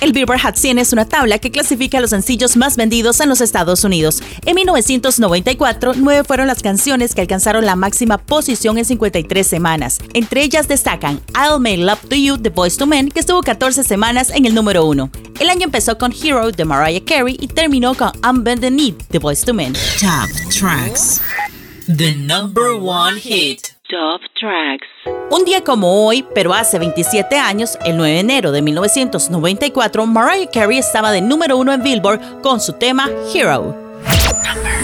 El 0.00 0.14
Billboard 0.14 0.40
Hot 0.40 0.56
100 0.56 0.78
es 0.78 0.94
una 0.94 1.04
tabla 1.04 1.38
que 1.38 1.50
clasifica 1.50 2.00
los 2.00 2.08
sencillos 2.08 2.56
más 2.56 2.78
vendidos 2.78 3.20
en 3.20 3.28
los 3.28 3.42
Estados 3.42 3.84
Unidos. 3.84 4.22
En 4.46 4.54
1994, 4.54 5.92
nueve 5.96 6.24
fueron 6.24 6.46
las 6.46 6.62
canciones 6.62 7.14
que 7.14 7.20
alcanzaron 7.20 7.66
la 7.66 7.76
máxima 7.76 8.16
posición 8.16 8.78
en 8.78 8.86
53 8.86 9.46
semanas. 9.46 9.98
Entre 10.14 10.42
ellas 10.42 10.66
destacan 10.66 11.20
I'll 11.34 11.60
Make 11.60 11.76
Love 11.76 12.00
to 12.08 12.16
You 12.16 12.38
de 12.38 12.48
Boys 12.48 12.78
to 12.78 12.86
Men, 12.86 13.10
que 13.10 13.20
estuvo 13.20 13.42
14 13.42 13.84
semanas 13.84 14.30
en 14.30 14.46
el 14.46 14.54
número 14.54 14.86
1. 14.86 15.10
El 15.38 15.50
año 15.50 15.64
empezó 15.64 15.98
con 15.98 16.10
Hero 16.10 16.50
de 16.52 16.64
Mariah 16.64 17.04
Carey 17.04 17.36
y 17.38 17.48
terminó 17.48 17.94
con 17.94 18.12
I'm 18.24 18.44
Bend 18.44 18.62
the 18.62 18.70
Knee 18.70 18.96
de 19.10 19.18
Boys 19.18 19.42
to 19.42 19.52
Men. 19.52 19.74
Top 20.00 20.30
tracks. 20.48 21.20
The 21.86 22.14
number 22.14 22.72
one 22.80 23.20
hit. 23.20 23.72
Top 23.92 24.22
tracks. 24.40 24.86
Un 25.30 25.44
día 25.44 25.62
como 25.62 26.06
hoy, 26.06 26.24
pero 26.34 26.54
hace 26.54 26.78
27 26.78 27.36
años, 27.36 27.76
el 27.84 27.98
9 27.98 28.14
de 28.14 28.20
enero 28.20 28.50
de 28.50 28.62
1994, 28.62 30.06
Mariah 30.06 30.48
Carey 30.50 30.78
estaba 30.78 31.12
de 31.12 31.20
número 31.20 31.58
1 31.58 31.74
en 31.74 31.82
Billboard 31.82 32.40
con 32.40 32.58
su 32.58 32.72
tema 32.72 33.10
Hero. 33.34 33.76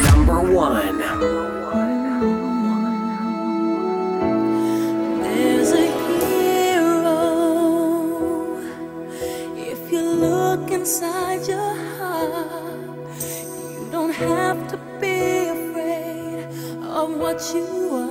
Number 0.05 0.55
one. 0.55 0.99
There's 5.23 5.73
a 5.73 5.87
hero. 6.27 7.09
If 9.57 9.90
you 9.90 10.03
look 10.03 10.71
inside 10.71 11.49
your 11.49 11.75
heart, 11.99 13.23
you 13.23 13.88
don't 13.90 14.12
have 14.12 14.68
to 14.68 14.77
be 15.01 15.49
afraid 15.49 16.44
of 16.83 17.16
what 17.16 17.40
you 17.55 17.64
are. 17.94 18.08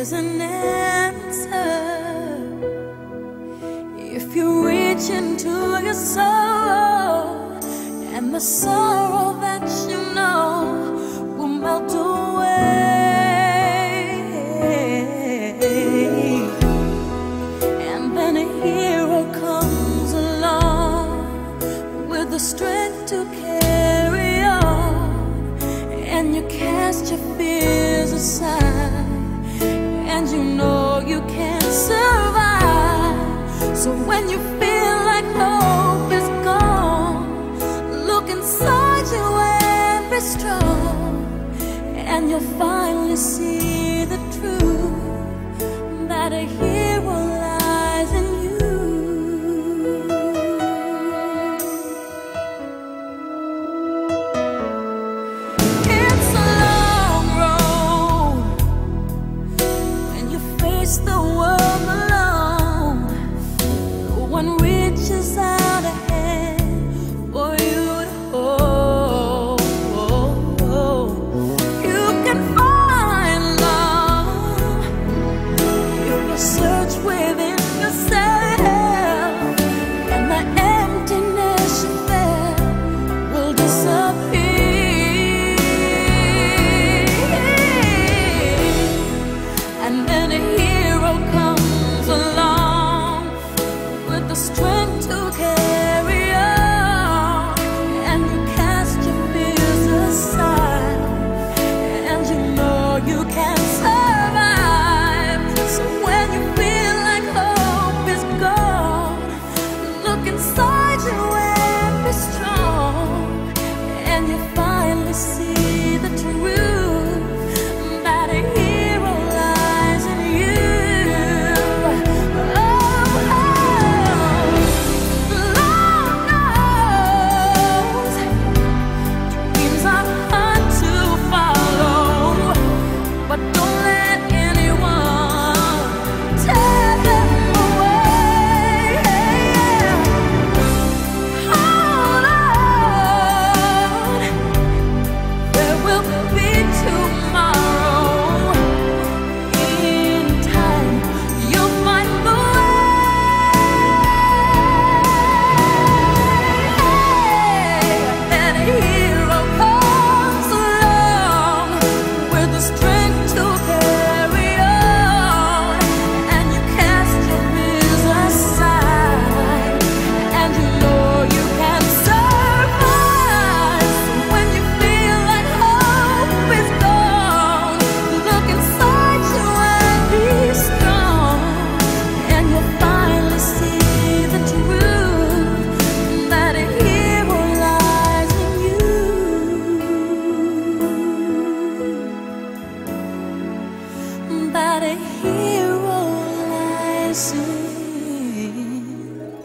There's 0.00 0.12
an 0.12 0.40
answer. 0.40 1.50
If 3.98 4.34
you 4.34 4.66
reach 4.66 5.10
into 5.10 5.78
your 5.84 5.92
soul, 5.92 6.22
and 8.14 8.34
the 8.34 8.40
sorrow 8.40 9.38
that 9.42 9.60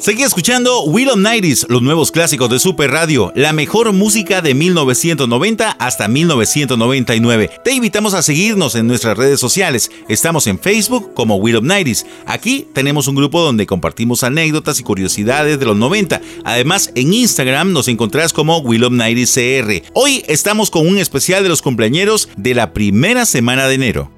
Seguí 0.06 0.22
escuchando 0.22 0.84
Will 0.84 1.10
of 1.10 1.18
Nighties, 1.18 1.66
los 1.68 1.82
nuevos 1.82 2.12
clásicos 2.12 2.48
de 2.52 2.60
Super 2.60 2.92
Radio, 2.92 3.34
la 3.36 3.54
mejor 3.54 3.92
música 3.92 4.44
de 4.44 4.54
1990 4.54 5.72
hasta 5.80 6.08
1999. 6.08 7.50
Te 7.64 7.74
invitamos 7.74 8.14
a 8.14 8.22
seguirnos 8.22 8.76
en 8.76 8.86
nuestras 8.86 9.18
redes 9.18 9.40
sociales. 9.40 9.90
Estamos 10.08 10.46
en 10.46 10.60
Facebook 10.60 11.16
como 11.16 11.38
Will 11.38 11.56
of 11.56 11.64
Nighties. 11.64 12.06
Aquí 12.28 12.68
tenemos 12.72 13.08
un 13.08 13.16
grupo 13.16 13.42
donde 13.42 13.66
compartimos 13.66 14.22
anécdotas 14.22 14.80
y 14.80 14.84
curiosidades 14.84 15.58
de 15.58 15.66
los 15.66 15.76
90. 15.76 16.22
Además, 16.44 16.92
en 16.94 17.12
Instagram 17.12 17.74
nos 17.74 17.88
encontrás 17.88 18.32
como 18.32 18.60
Will 18.60 18.84
of 18.84 18.94
Nighties 18.94 19.34
CR. 19.34 19.90
Hoy 19.96 20.24
estamos 20.28 20.70
con 20.70 20.86
un 20.86 21.00
especial 21.00 21.42
de 21.42 21.50
los 21.50 21.64
cumpleañeros 21.64 22.30
de 22.38 22.54
la 22.54 22.74
primera 22.74 23.26
semana 23.26 23.68
de 23.68 23.74
enero. 23.74 24.12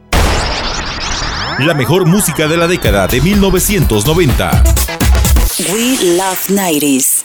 La 1.60 1.74
mejor 1.76 2.08
música 2.08 2.50
de 2.50 2.58
la 2.58 2.68
década 2.68 3.08
de 3.08 3.22
1990. 3.22 4.77
We 5.60 5.98
Love 6.16 6.38
90s. 6.50 7.24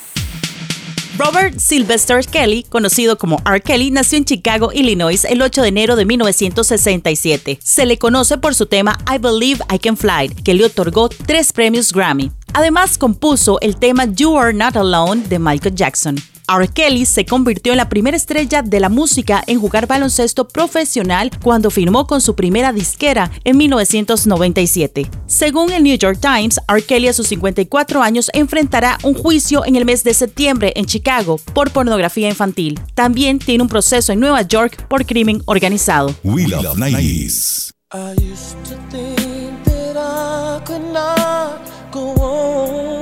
Robert 1.18 1.58
Sylvester 1.58 2.24
Kelly, 2.24 2.62
conocido 2.62 3.18
como 3.18 3.36
R. 3.44 3.60
Kelly, 3.60 3.90
nació 3.90 4.16
en 4.16 4.24
Chicago, 4.24 4.72
Illinois, 4.72 5.26
el 5.26 5.42
8 5.42 5.60
de 5.60 5.68
enero 5.68 5.96
de 5.96 6.06
1967. 6.06 7.58
Se 7.62 7.84
le 7.84 7.98
conoce 7.98 8.38
por 8.38 8.54
su 8.54 8.64
tema 8.64 8.96
I 9.06 9.18
Believe 9.18 9.62
I 9.70 9.78
Can 9.78 9.98
Fly, 9.98 10.30
que 10.42 10.54
le 10.54 10.64
otorgó 10.64 11.10
tres 11.10 11.52
premios 11.52 11.92
Grammy. 11.92 12.32
Además, 12.54 12.96
compuso 12.96 13.60
el 13.60 13.76
tema 13.76 14.06
You 14.06 14.38
Are 14.38 14.54
Not 14.54 14.76
Alone 14.76 15.24
de 15.28 15.38
Michael 15.38 15.74
Jackson. 15.74 16.16
R. 16.48 16.68
Kelly 16.68 17.06
se 17.06 17.24
convirtió 17.24 17.72
en 17.72 17.78
la 17.78 17.88
primera 17.88 18.16
estrella 18.16 18.62
de 18.62 18.80
la 18.80 18.88
música 18.88 19.42
en 19.46 19.60
jugar 19.60 19.86
baloncesto 19.86 20.48
profesional 20.48 21.30
cuando 21.42 21.70
firmó 21.70 22.06
con 22.06 22.20
su 22.20 22.34
primera 22.34 22.72
disquera 22.72 23.30
en 23.44 23.56
1997. 23.56 25.10
Según 25.26 25.72
el 25.72 25.82
New 25.82 25.96
York 25.96 26.18
Times, 26.20 26.60
R. 26.68 26.82
Kelly 26.82 27.08
a 27.08 27.12
sus 27.12 27.28
54 27.28 28.02
años 28.02 28.30
enfrentará 28.34 28.98
un 29.02 29.14
juicio 29.14 29.64
en 29.64 29.76
el 29.76 29.84
mes 29.84 30.04
de 30.04 30.14
septiembre 30.14 30.72
en 30.76 30.86
Chicago 30.86 31.38
por 31.54 31.70
pornografía 31.70 32.28
infantil. 32.28 32.78
También 32.94 33.38
tiene 33.38 33.62
un 33.62 33.68
proceso 33.68 34.12
en 34.12 34.20
Nueva 34.20 34.42
York 34.42 34.86
por 34.88 35.06
crimen 35.06 35.42
organizado. 35.46 36.14
We 36.24 36.46
Love 36.46 36.76
90s. 36.76 37.72
I 37.94 38.14
used 38.18 38.56
to 38.64 38.76
think 38.90 39.62
that 39.64 39.96
I 39.96 40.64
could 40.64 40.92
not 40.92 41.60
go 41.90 42.14
on. 42.14 43.01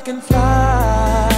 I 0.00 0.02
can 0.02 0.20
fly. 0.22 1.28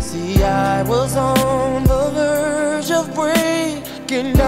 See, 0.00 0.42
I 0.42 0.82
was 0.84 1.14
on 1.16 1.84
the 1.84 2.10
verge 2.14 2.90
of 2.92 3.14
breaking 3.14 4.32
down. 4.36 4.47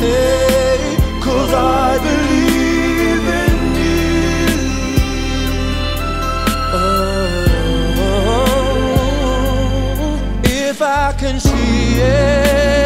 Cause 0.00 1.52
I 1.52 1.98
believe 1.98 3.28
in. 3.42 3.56
Oh, 9.90 10.40
if 10.44 10.80
I 10.80 11.12
can 11.18 11.40
see 11.40 12.00
it, 12.00 12.77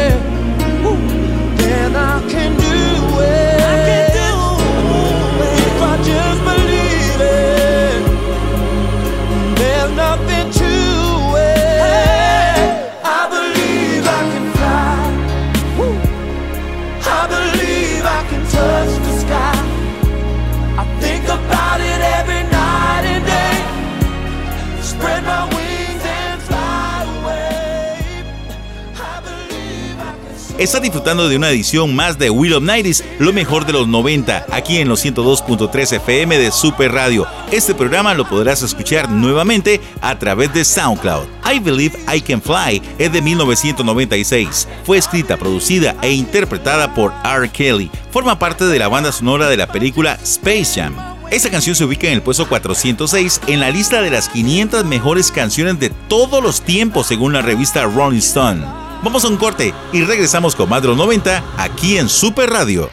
Está 30.63 30.79
disfrutando 30.79 31.27
de 31.27 31.35
una 31.35 31.49
edición 31.49 31.93
más 31.93 32.17
de 32.17 32.29
Will 32.29 32.53
of 32.53 32.63
Nighties, 32.63 33.03
lo 33.19 33.33
mejor 33.33 33.65
de 33.65 33.73
los 33.73 33.85
90, 33.85 34.45
aquí 34.49 34.77
en 34.77 34.87
los 34.87 35.03
102.3 35.03 35.97
FM 35.97 36.37
de 36.37 36.51
Super 36.53 36.93
Radio. 36.93 37.27
Este 37.51 37.75
programa 37.75 38.13
lo 38.13 38.25
podrás 38.25 38.63
escuchar 38.63 39.09
nuevamente 39.09 39.81
a 39.99 40.17
través 40.17 40.53
de 40.53 40.63
SoundCloud. 40.63 41.25
I 41.53 41.59
Believe 41.59 41.99
I 42.07 42.21
Can 42.21 42.41
Fly 42.41 42.81
es 42.97 43.11
de 43.11 43.21
1996. 43.21 44.69
Fue 44.85 44.97
escrita, 44.97 45.35
producida 45.35 45.97
e 46.01 46.13
interpretada 46.13 46.93
por 46.93 47.11
R. 47.25 47.49
Kelly. 47.49 47.91
Forma 48.11 48.39
parte 48.39 48.63
de 48.63 48.79
la 48.79 48.87
banda 48.87 49.11
sonora 49.11 49.49
de 49.49 49.57
la 49.57 49.67
película 49.67 50.17
Space 50.23 50.79
Jam. 50.79 50.95
Esta 51.29 51.49
canción 51.51 51.75
se 51.75 51.83
ubica 51.83 52.07
en 52.07 52.13
el 52.13 52.21
puesto 52.21 52.47
406 52.47 53.41
en 53.47 53.59
la 53.59 53.69
lista 53.69 54.01
de 54.01 54.11
las 54.11 54.29
500 54.29 54.85
mejores 54.85 55.29
canciones 55.29 55.77
de 55.81 55.89
todos 56.07 56.41
los 56.41 56.61
tiempos 56.61 57.07
según 57.07 57.33
la 57.33 57.41
revista 57.41 57.83
Rolling 57.83 58.19
Stone. 58.19 58.82
Vamos 59.03 59.25
a 59.25 59.27
un 59.27 59.35
corte 59.35 59.73
y 59.91 60.01
regresamos 60.01 60.55
con 60.55 60.69
los 60.87 60.95
90 60.95 61.43
aquí 61.57 61.97
en 61.97 62.07
Super 62.07 62.49
Radio. 62.49 62.89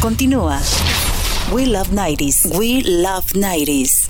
Continúa. 0.00 0.60
We 1.52 1.66
Love 1.66 1.90
90s. 1.92 2.58
We 2.58 2.82
Love 2.84 3.26
90s. 3.34 4.09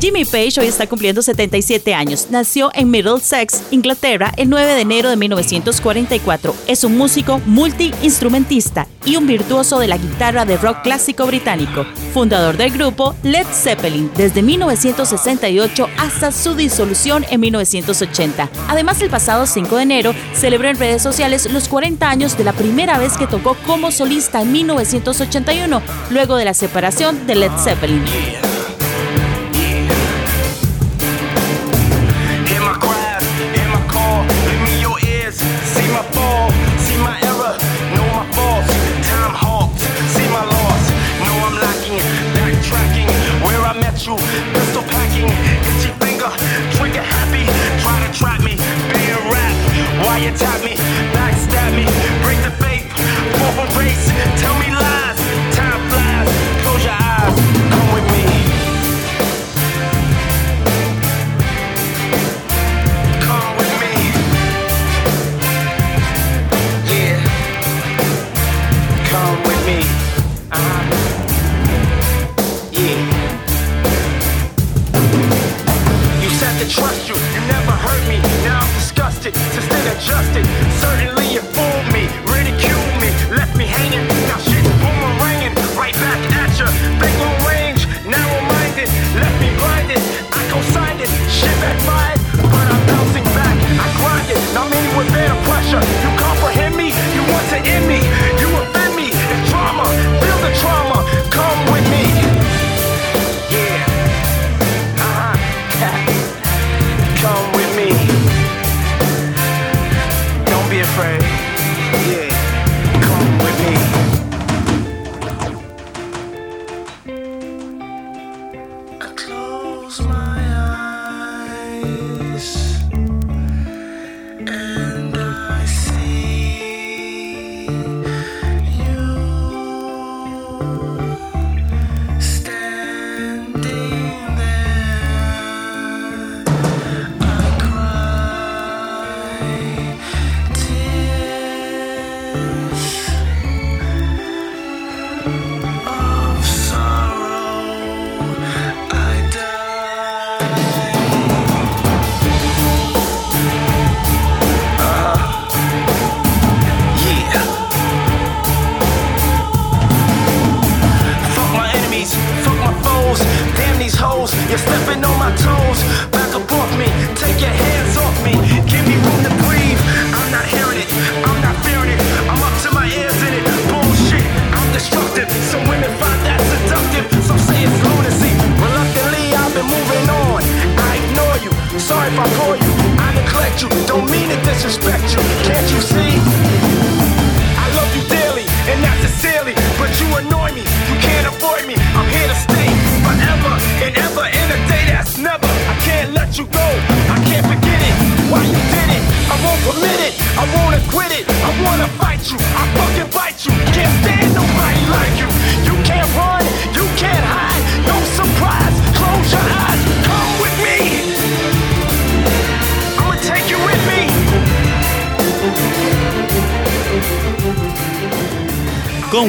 Jimmy 0.00 0.24
Page 0.24 0.60
hoy 0.60 0.66
está 0.66 0.86
cumpliendo 0.86 1.22
77 1.22 1.94
años. 1.94 2.28
Nació 2.30 2.70
en 2.74 2.90
Middlesex, 2.90 3.62
Inglaterra, 3.70 4.32
el 4.36 4.48
9 4.50 4.74
de 4.74 4.80
enero 4.80 5.10
de 5.10 5.16
1944. 5.16 6.54
Es 6.66 6.84
un 6.84 6.96
músico 6.96 7.40
multiinstrumentista 7.46 8.86
y 9.04 9.16
un 9.16 9.26
virtuoso 9.26 9.78
de 9.78 9.88
la 9.88 9.98
guitarra 9.98 10.44
de 10.44 10.56
rock 10.56 10.82
clásico 10.82 11.26
británico. 11.26 11.84
Fundador 12.12 12.56
del 12.56 12.70
grupo 12.70 13.14
Led 13.22 13.46
Zeppelin 13.46 14.10
desde 14.16 14.42
1968 14.42 15.88
hasta 15.98 16.32
su 16.32 16.54
disolución 16.54 17.24
en 17.30 17.40
1980. 17.40 18.50
Además, 18.68 19.00
el 19.02 19.10
pasado 19.10 19.46
5 19.46 19.76
de 19.76 19.82
enero 19.82 20.14
celebró 20.34 20.68
en 20.68 20.78
redes 20.78 21.02
sociales 21.02 21.50
los 21.52 21.68
40 21.68 22.08
años 22.08 22.36
de 22.36 22.44
la 22.44 22.52
primera 22.52 22.98
vez 22.98 23.16
que 23.16 23.26
tocó 23.26 23.56
como 23.66 23.90
solista 23.90 24.42
en 24.42 24.52
1981, 24.52 25.82
luego 26.10 26.36
de 26.36 26.44
la 26.44 26.54
separación 26.54 27.26
de 27.26 27.34
Led 27.36 27.52
Zeppelin. 27.62 28.02
You, 44.06 44.16
pistol 44.52 44.82
packing, 44.82 45.28
itchy 45.28 45.92
finger, 46.02 46.30
trigger 46.74 47.02
happy. 47.02 47.44
Try 47.82 48.04
to 48.04 48.10
trap 48.18 48.40
me, 48.40 48.56
being 48.90 49.30
rap. 49.30 49.54
Why 50.04 50.18
you 50.18 50.32
tap 50.36 50.58
me, 50.64 50.74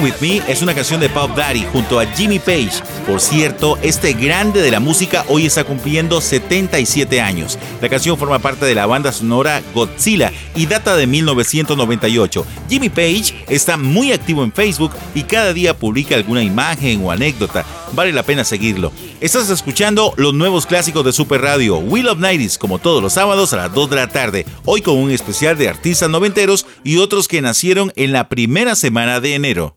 With 0.04 0.16
Me 0.20 0.42
es 0.50 0.62
una 0.62 0.76
canción 0.76 1.00
de 1.00 1.08
Pop 1.08 1.32
Daddy 1.34 1.66
junto 1.72 1.98
a 1.98 2.06
Jimmy 2.06 2.38
Page. 2.38 2.84
Por 3.08 3.22
cierto, 3.22 3.78
este 3.82 4.12
grande 4.12 4.62
de 4.62 4.70
la 4.70 4.82
música 4.82 5.24
hoy 5.30 5.46
está 5.46 5.64
cumpliendo 5.64 6.20
77 6.20 7.22
años. 7.22 7.58
La 7.82 7.88
canción 7.88 8.18
forma 8.18 8.40
parte 8.40 8.66
de 8.66 8.76
la 8.76 8.86
banda 8.86 9.14
sonora 9.14 9.62
Godzilla 9.74 10.34
y 10.56 10.66
data 10.66 10.98
de 10.98 11.08
1998. 11.08 12.46
Jimmy 12.70 12.90
Page 12.90 13.46
está 13.48 13.78
muy 13.78 14.12
activo 14.12 14.44
en 14.44 14.52
Facebook 14.52 14.92
y 15.16 15.24
cada 15.24 15.54
día 15.54 15.78
publica 15.78 16.16
alguna 16.16 16.44
imagen 16.44 17.02
o 17.06 17.10
anécdota. 17.10 17.66
Vale 17.94 18.12
la 18.12 18.24
pena 18.24 18.44
seguirlo. 18.44 18.92
Estás 19.22 19.50
escuchando 19.50 20.14
los 20.18 20.34
nuevos 20.34 20.66
clásicos 20.66 21.06
de 21.06 21.14
Super 21.14 21.40
Radio, 21.40 21.78
Will 21.78 22.10
of 22.10 22.20
Nighties, 22.20 22.58
como 22.58 22.80
todos 22.80 23.02
los 23.02 23.14
sábados 23.14 23.54
a 23.54 23.58
las 23.58 23.74
2 23.74 23.90
de 23.90 23.96
la 23.96 24.10
tarde. 24.10 24.46
Hoy 24.66 24.82
con 24.82 24.98
un 24.98 25.12
especial 25.12 25.58
de 25.58 25.70
artistas 25.70 26.10
noventeros 26.10 26.66
y 26.84 26.98
otros 26.98 27.30
que 27.30 27.42
nacieron 27.42 27.94
en 27.96 28.12
la 28.12 28.28
primera 28.28 28.76
semana 28.76 29.22
de 29.22 29.36
enero. 29.36 29.76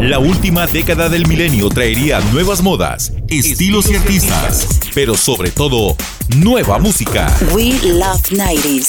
La 0.00 0.18
última 0.18 0.66
década 0.66 1.08
del 1.08 1.26
milenio 1.26 1.70
traería 1.70 2.20
nuevas 2.20 2.62
modas, 2.62 3.14
estilos 3.28 3.90
y 3.90 3.96
artistas, 3.96 4.78
pero 4.94 5.16
sobre 5.16 5.50
todo, 5.50 5.96
nueva 6.36 6.78
música. 6.78 7.34
We 7.54 7.72
Love 7.82 8.20
90s. 8.30 8.88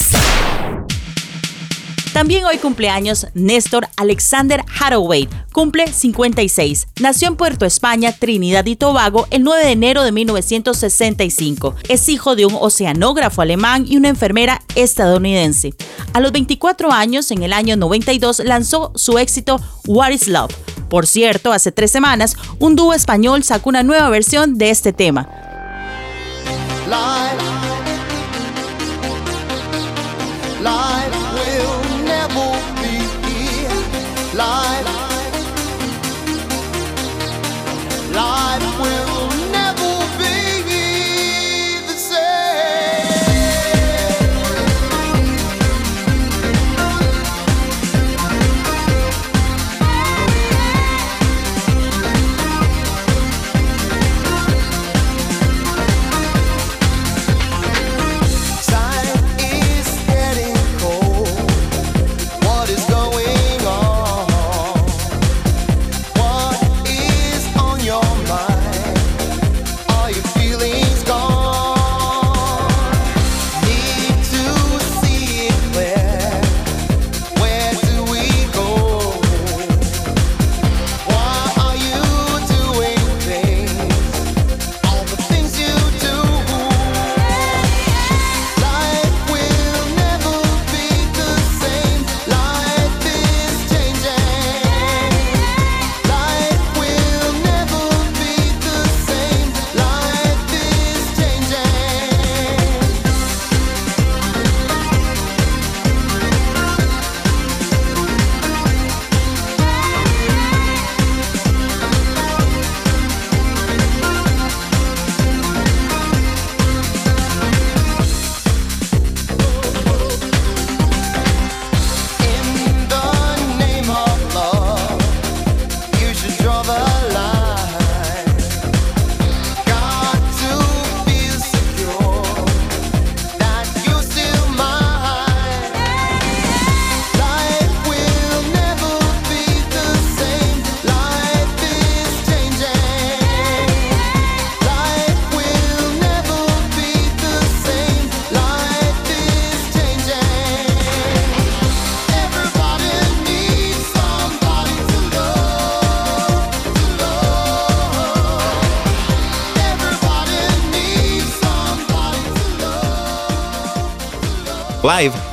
También 2.12 2.44
hoy 2.44 2.58
cumpleaños 2.58 3.26
Néstor 3.32 3.88
Alexander 3.96 4.62
Hathaway, 4.78 5.30
cumple 5.50 5.86
56. 5.90 6.88
Nació 7.00 7.28
en 7.28 7.36
Puerto 7.36 7.64
España, 7.64 8.12
Trinidad 8.12 8.66
y 8.66 8.76
Tobago, 8.76 9.26
el 9.30 9.44
9 9.44 9.64
de 9.64 9.72
enero 9.72 10.02
de 10.02 10.12
1965. 10.12 11.74
Es 11.88 12.08
hijo 12.10 12.36
de 12.36 12.44
un 12.44 12.54
oceanógrafo 12.54 13.40
alemán 13.40 13.86
y 13.88 13.96
una 13.96 14.08
enfermera 14.10 14.60
estadounidense. 14.74 15.72
A 16.12 16.20
los 16.20 16.32
24 16.32 16.92
años, 16.92 17.30
en 17.30 17.42
el 17.44 17.54
año 17.54 17.76
92, 17.76 18.40
lanzó 18.40 18.92
su 18.94 19.18
éxito 19.18 19.58
What 19.86 20.10
is 20.10 20.28
Love. 20.28 20.54
Por 20.88 21.06
cierto, 21.06 21.52
hace 21.52 21.72
tres 21.72 21.90
semanas, 21.90 22.36
un 22.58 22.76
dúo 22.76 22.94
español 22.94 23.44
sacó 23.44 23.70
una 23.70 23.82
nueva 23.82 24.08
versión 24.10 24.56
de 24.58 24.70
este 24.70 24.92
tema. 24.92 25.28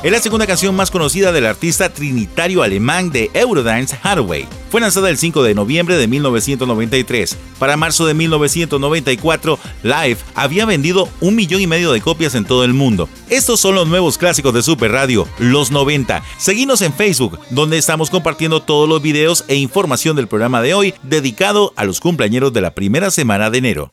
Es 0.06 0.12
la 0.12 0.20
segunda 0.20 0.46
canción 0.46 0.72
más 0.76 0.92
conocida 0.92 1.32
del 1.32 1.46
artista 1.46 1.88
trinitario 1.88 2.62
alemán 2.62 3.10
de 3.10 3.28
Eurodance 3.34 3.98
Hathaway. 4.00 4.46
Fue 4.70 4.80
lanzada 4.80 5.10
el 5.10 5.18
5 5.18 5.42
de 5.42 5.52
noviembre 5.52 5.96
de 5.96 6.06
1993. 6.06 7.36
Para 7.58 7.76
marzo 7.76 8.06
de 8.06 8.14
1994, 8.14 9.58
Live 9.82 10.18
había 10.36 10.64
vendido 10.64 11.08
un 11.20 11.34
millón 11.34 11.60
y 11.60 11.66
medio 11.66 11.90
de 11.90 12.00
copias 12.00 12.36
en 12.36 12.44
todo 12.44 12.62
el 12.62 12.72
mundo. 12.72 13.08
Estos 13.30 13.58
son 13.58 13.74
los 13.74 13.88
nuevos 13.88 14.16
clásicos 14.16 14.54
de 14.54 14.62
Super 14.62 14.92
Radio, 14.92 15.26
los 15.40 15.72
90. 15.72 16.22
Seguimos 16.38 16.82
en 16.82 16.92
Facebook, 16.94 17.40
donde 17.50 17.76
estamos 17.76 18.08
compartiendo 18.08 18.62
todos 18.62 18.88
los 18.88 19.02
videos 19.02 19.44
e 19.48 19.56
información 19.56 20.14
del 20.14 20.28
programa 20.28 20.62
de 20.62 20.74
hoy 20.74 20.94
dedicado 21.02 21.72
a 21.74 21.84
los 21.84 21.98
cumpleañeros 21.98 22.52
de 22.52 22.60
la 22.60 22.76
primera 22.76 23.10
semana 23.10 23.50
de 23.50 23.58
enero. 23.58 23.92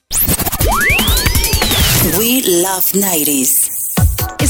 We 2.20 2.44
love 2.46 2.92
90s. 2.94 3.73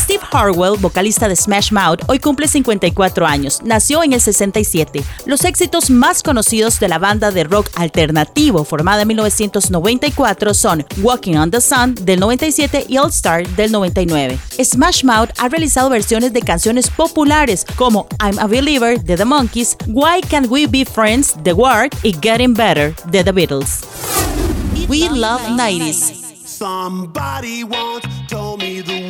Steve 0.04 0.24
Harwell, 0.34 0.76
vocalista 0.78 1.30
de 1.30 1.36
Smash 1.38 1.72
Mouth, 1.72 2.02
hoy 2.08 2.20
cumple 2.20 2.50
54 2.50 3.26
años. 3.26 3.62
Nació 3.64 4.04
en 4.04 4.12
el 4.12 4.20
67. 4.20 5.02
Los 5.26 5.46
éxitos 5.46 5.90
más 5.90 6.22
conocidos 6.22 6.78
de 6.82 6.90
la 6.90 7.00
banda 7.00 7.32
de 7.32 7.46
rock 7.46 7.70
alternativo 7.76 8.66
formada 8.66 9.04
en 9.04 9.08
1994 9.08 10.54
son 10.54 10.86
Walking 11.02 11.38
on 11.38 11.52
the 11.52 11.62
Sun 11.62 11.96
del 12.02 12.20
97 12.20 12.86
y 12.90 12.98
All 12.98 13.12
Star 13.12 13.48
del 13.56 13.72
99. 13.72 14.38
Smash 14.62 15.06
Mouth 15.06 15.30
ha 15.38 15.48
realizado 15.48 15.90
versiones 15.90 16.34
de 16.34 16.42
canciones 16.42 16.90
populares 16.90 17.66
como 17.78 18.06
I'm 18.22 18.38
a 18.40 18.48
Believer 18.48 19.02
de 19.02 19.16
The 19.16 19.24
Monkees, 19.24 19.78
Why 19.88 20.20
Can't 20.30 20.48
We 20.50 20.68
Be 20.68 20.84
Friends 20.84 21.42
de 21.46 21.54
Ward 21.54 21.92
y 22.04 22.14
Getting 22.22 22.54
Better 22.54 22.94
de 23.10 23.24
The 23.24 23.32
Beatles. 23.32 23.86
We 24.90 25.08
love 25.10 25.40
90s. 25.44 26.24
Somebody 26.46 27.64
once 27.64 28.06
told 28.28 28.60
me 28.60 28.82
the 28.82 29.03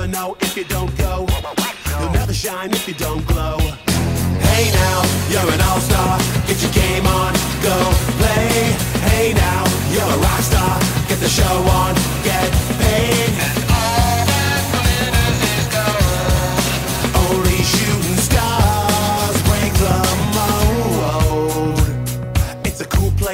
never 0.00 0.12
know 0.12 0.36
if 0.40 0.56
you 0.56 0.64
don't 0.64 0.96
go. 0.96 1.26
You'll 1.98 2.12
never 2.12 2.32
shine 2.32 2.70
if 2.72 2.88
you 2.88 2.94
don't 2.94 3.26
glow. 3.26 3.58
Hey 3.58 4.70
now, 4.72 5.02
you're 5.28 5.52
an 5.52 5.60
all-star. 5.60 6.18
Get 6.46 6.62
your 6.62 6.72
game 6.72 7.06
on, 7.06 7.32
go 7.62 7.76
play. 8.16 8.72
Hey 9.10 9.34
now, 9.34 9.64
you're 9.92 10.02
a 10.02 10.18
rock 10.18 10.40
star. 10.40 10.80
Get 11.08 11.18
the 11.20 11.28
show 11.28 11.44
on, 11.44 11.94
get 12.24 12.69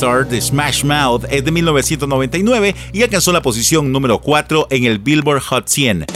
De 0.00 0.40
Smash 0.40 0.82
Mouth 0.82 1.26
es 1.28 1.44
de 1.44 1.50
1999 1.50 2.74
y 2.90 3.02
alcanzó 3.02 3.34
la 3.34 3.42
posición 3.42 3.92
número 3.92 4.18
4 4.18 4.68
en 4.70 4.84
el 4.84 4.98
Billboard 4.98 5.42
Hot 5.42 5.68
100. 5.68 6.06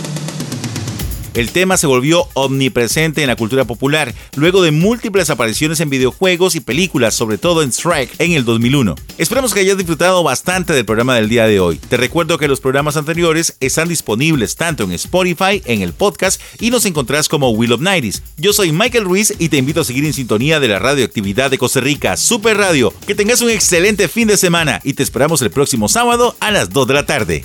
El 1.35 1.51
tema 1.51 1.77
se 1.77 1.89
volvió 1.89 2.29
omnipresente 2.35 3.21
en 3.23 3.27
la 3.27 3.35
cultura 3.35 3.65
popular, 3.65 4.15
luego 4.37 4.63
de 4.63 4.71
múltiples 4.71 5.31
apariciones 5.31 5.81
en 5.81 5.91
videojuegos 5.91 6.55
y 6.55 6.61
películas, 6.61 7.15
sobre 7.15 7.39
todo 7.39 7.63
en 7.63 7.71
Shrek 7.71 8.15
en 8.21 8.33
el 8.33 8.45
2001. 8.45 8.95
Esperamos 9.19 9.53
que 9.53 9.59
hayas 9.59 9.77
disfrutado 9.77 10.23
bastante 10.23 10.73
del 10.73 10.85
programa 10.85 11.17
del 11.17 11.29
día 11.29 11.49
de 11.49 11.59
hoy. 11.59 11.79
Te 11.79 11.97
recuerdo 11.97 12.39
que 12.39 12.47
los 12.47 12.61
programas 12.61 12.97
anteriores 12.97 13.57
están 13.59 13.89
disponibles 13.89 14.55
tanto 14.55 14.85
en 14.85 14.93
Spotify, 14.93 15.61
en 15.65 15.83
el 15.83 15.93
podcast 15.93 16.41
y 16.61 16.71
nos 16.71 16.87
encontrás 16.87 17.29
como 17.29 17.51
Will 17.51 17.73
of 17.73 17.81
Nighties. 17.81 18.23
Yo 18.37 18.53
soy 18.53 18.71
Michael 18.71 19.05
Ruiz 19.05 19.35
y 19.37 19.49
te 19.49 19.57
invito 19.57 19.81
a 19.81 19.85
seguir 19.85 20.05
en 20.05 20.13
sintonía 20.13 20.61
de 20.61 20.69
la 20.69 20.79
radioactividad 20.79 21.51
de 21.51 21.59
Costa 21.59 21.81
Rica, 21.81 22.17
Super 22.17 22.59
Radio. 22.59 22.95
Que 23.09 23.17
tengas 23.17 23.41
un 23.41 23.51
excelente 23.51 24.07
fin 24.07 24.29
de 24.29 24.37
semana 24.37 24.81
y 24.85 24.93
te 24.93 25.03
esperamos 25.03 25.43
el 25.43 25.51
próximo 25.51 25.89
sábado 25.89 26.37
a 26.39 26.53
las 26.53 26.71
2 26.71 26.87
de 26.87 26.95
la 26.95 27.07
tarde. 27.07 27.45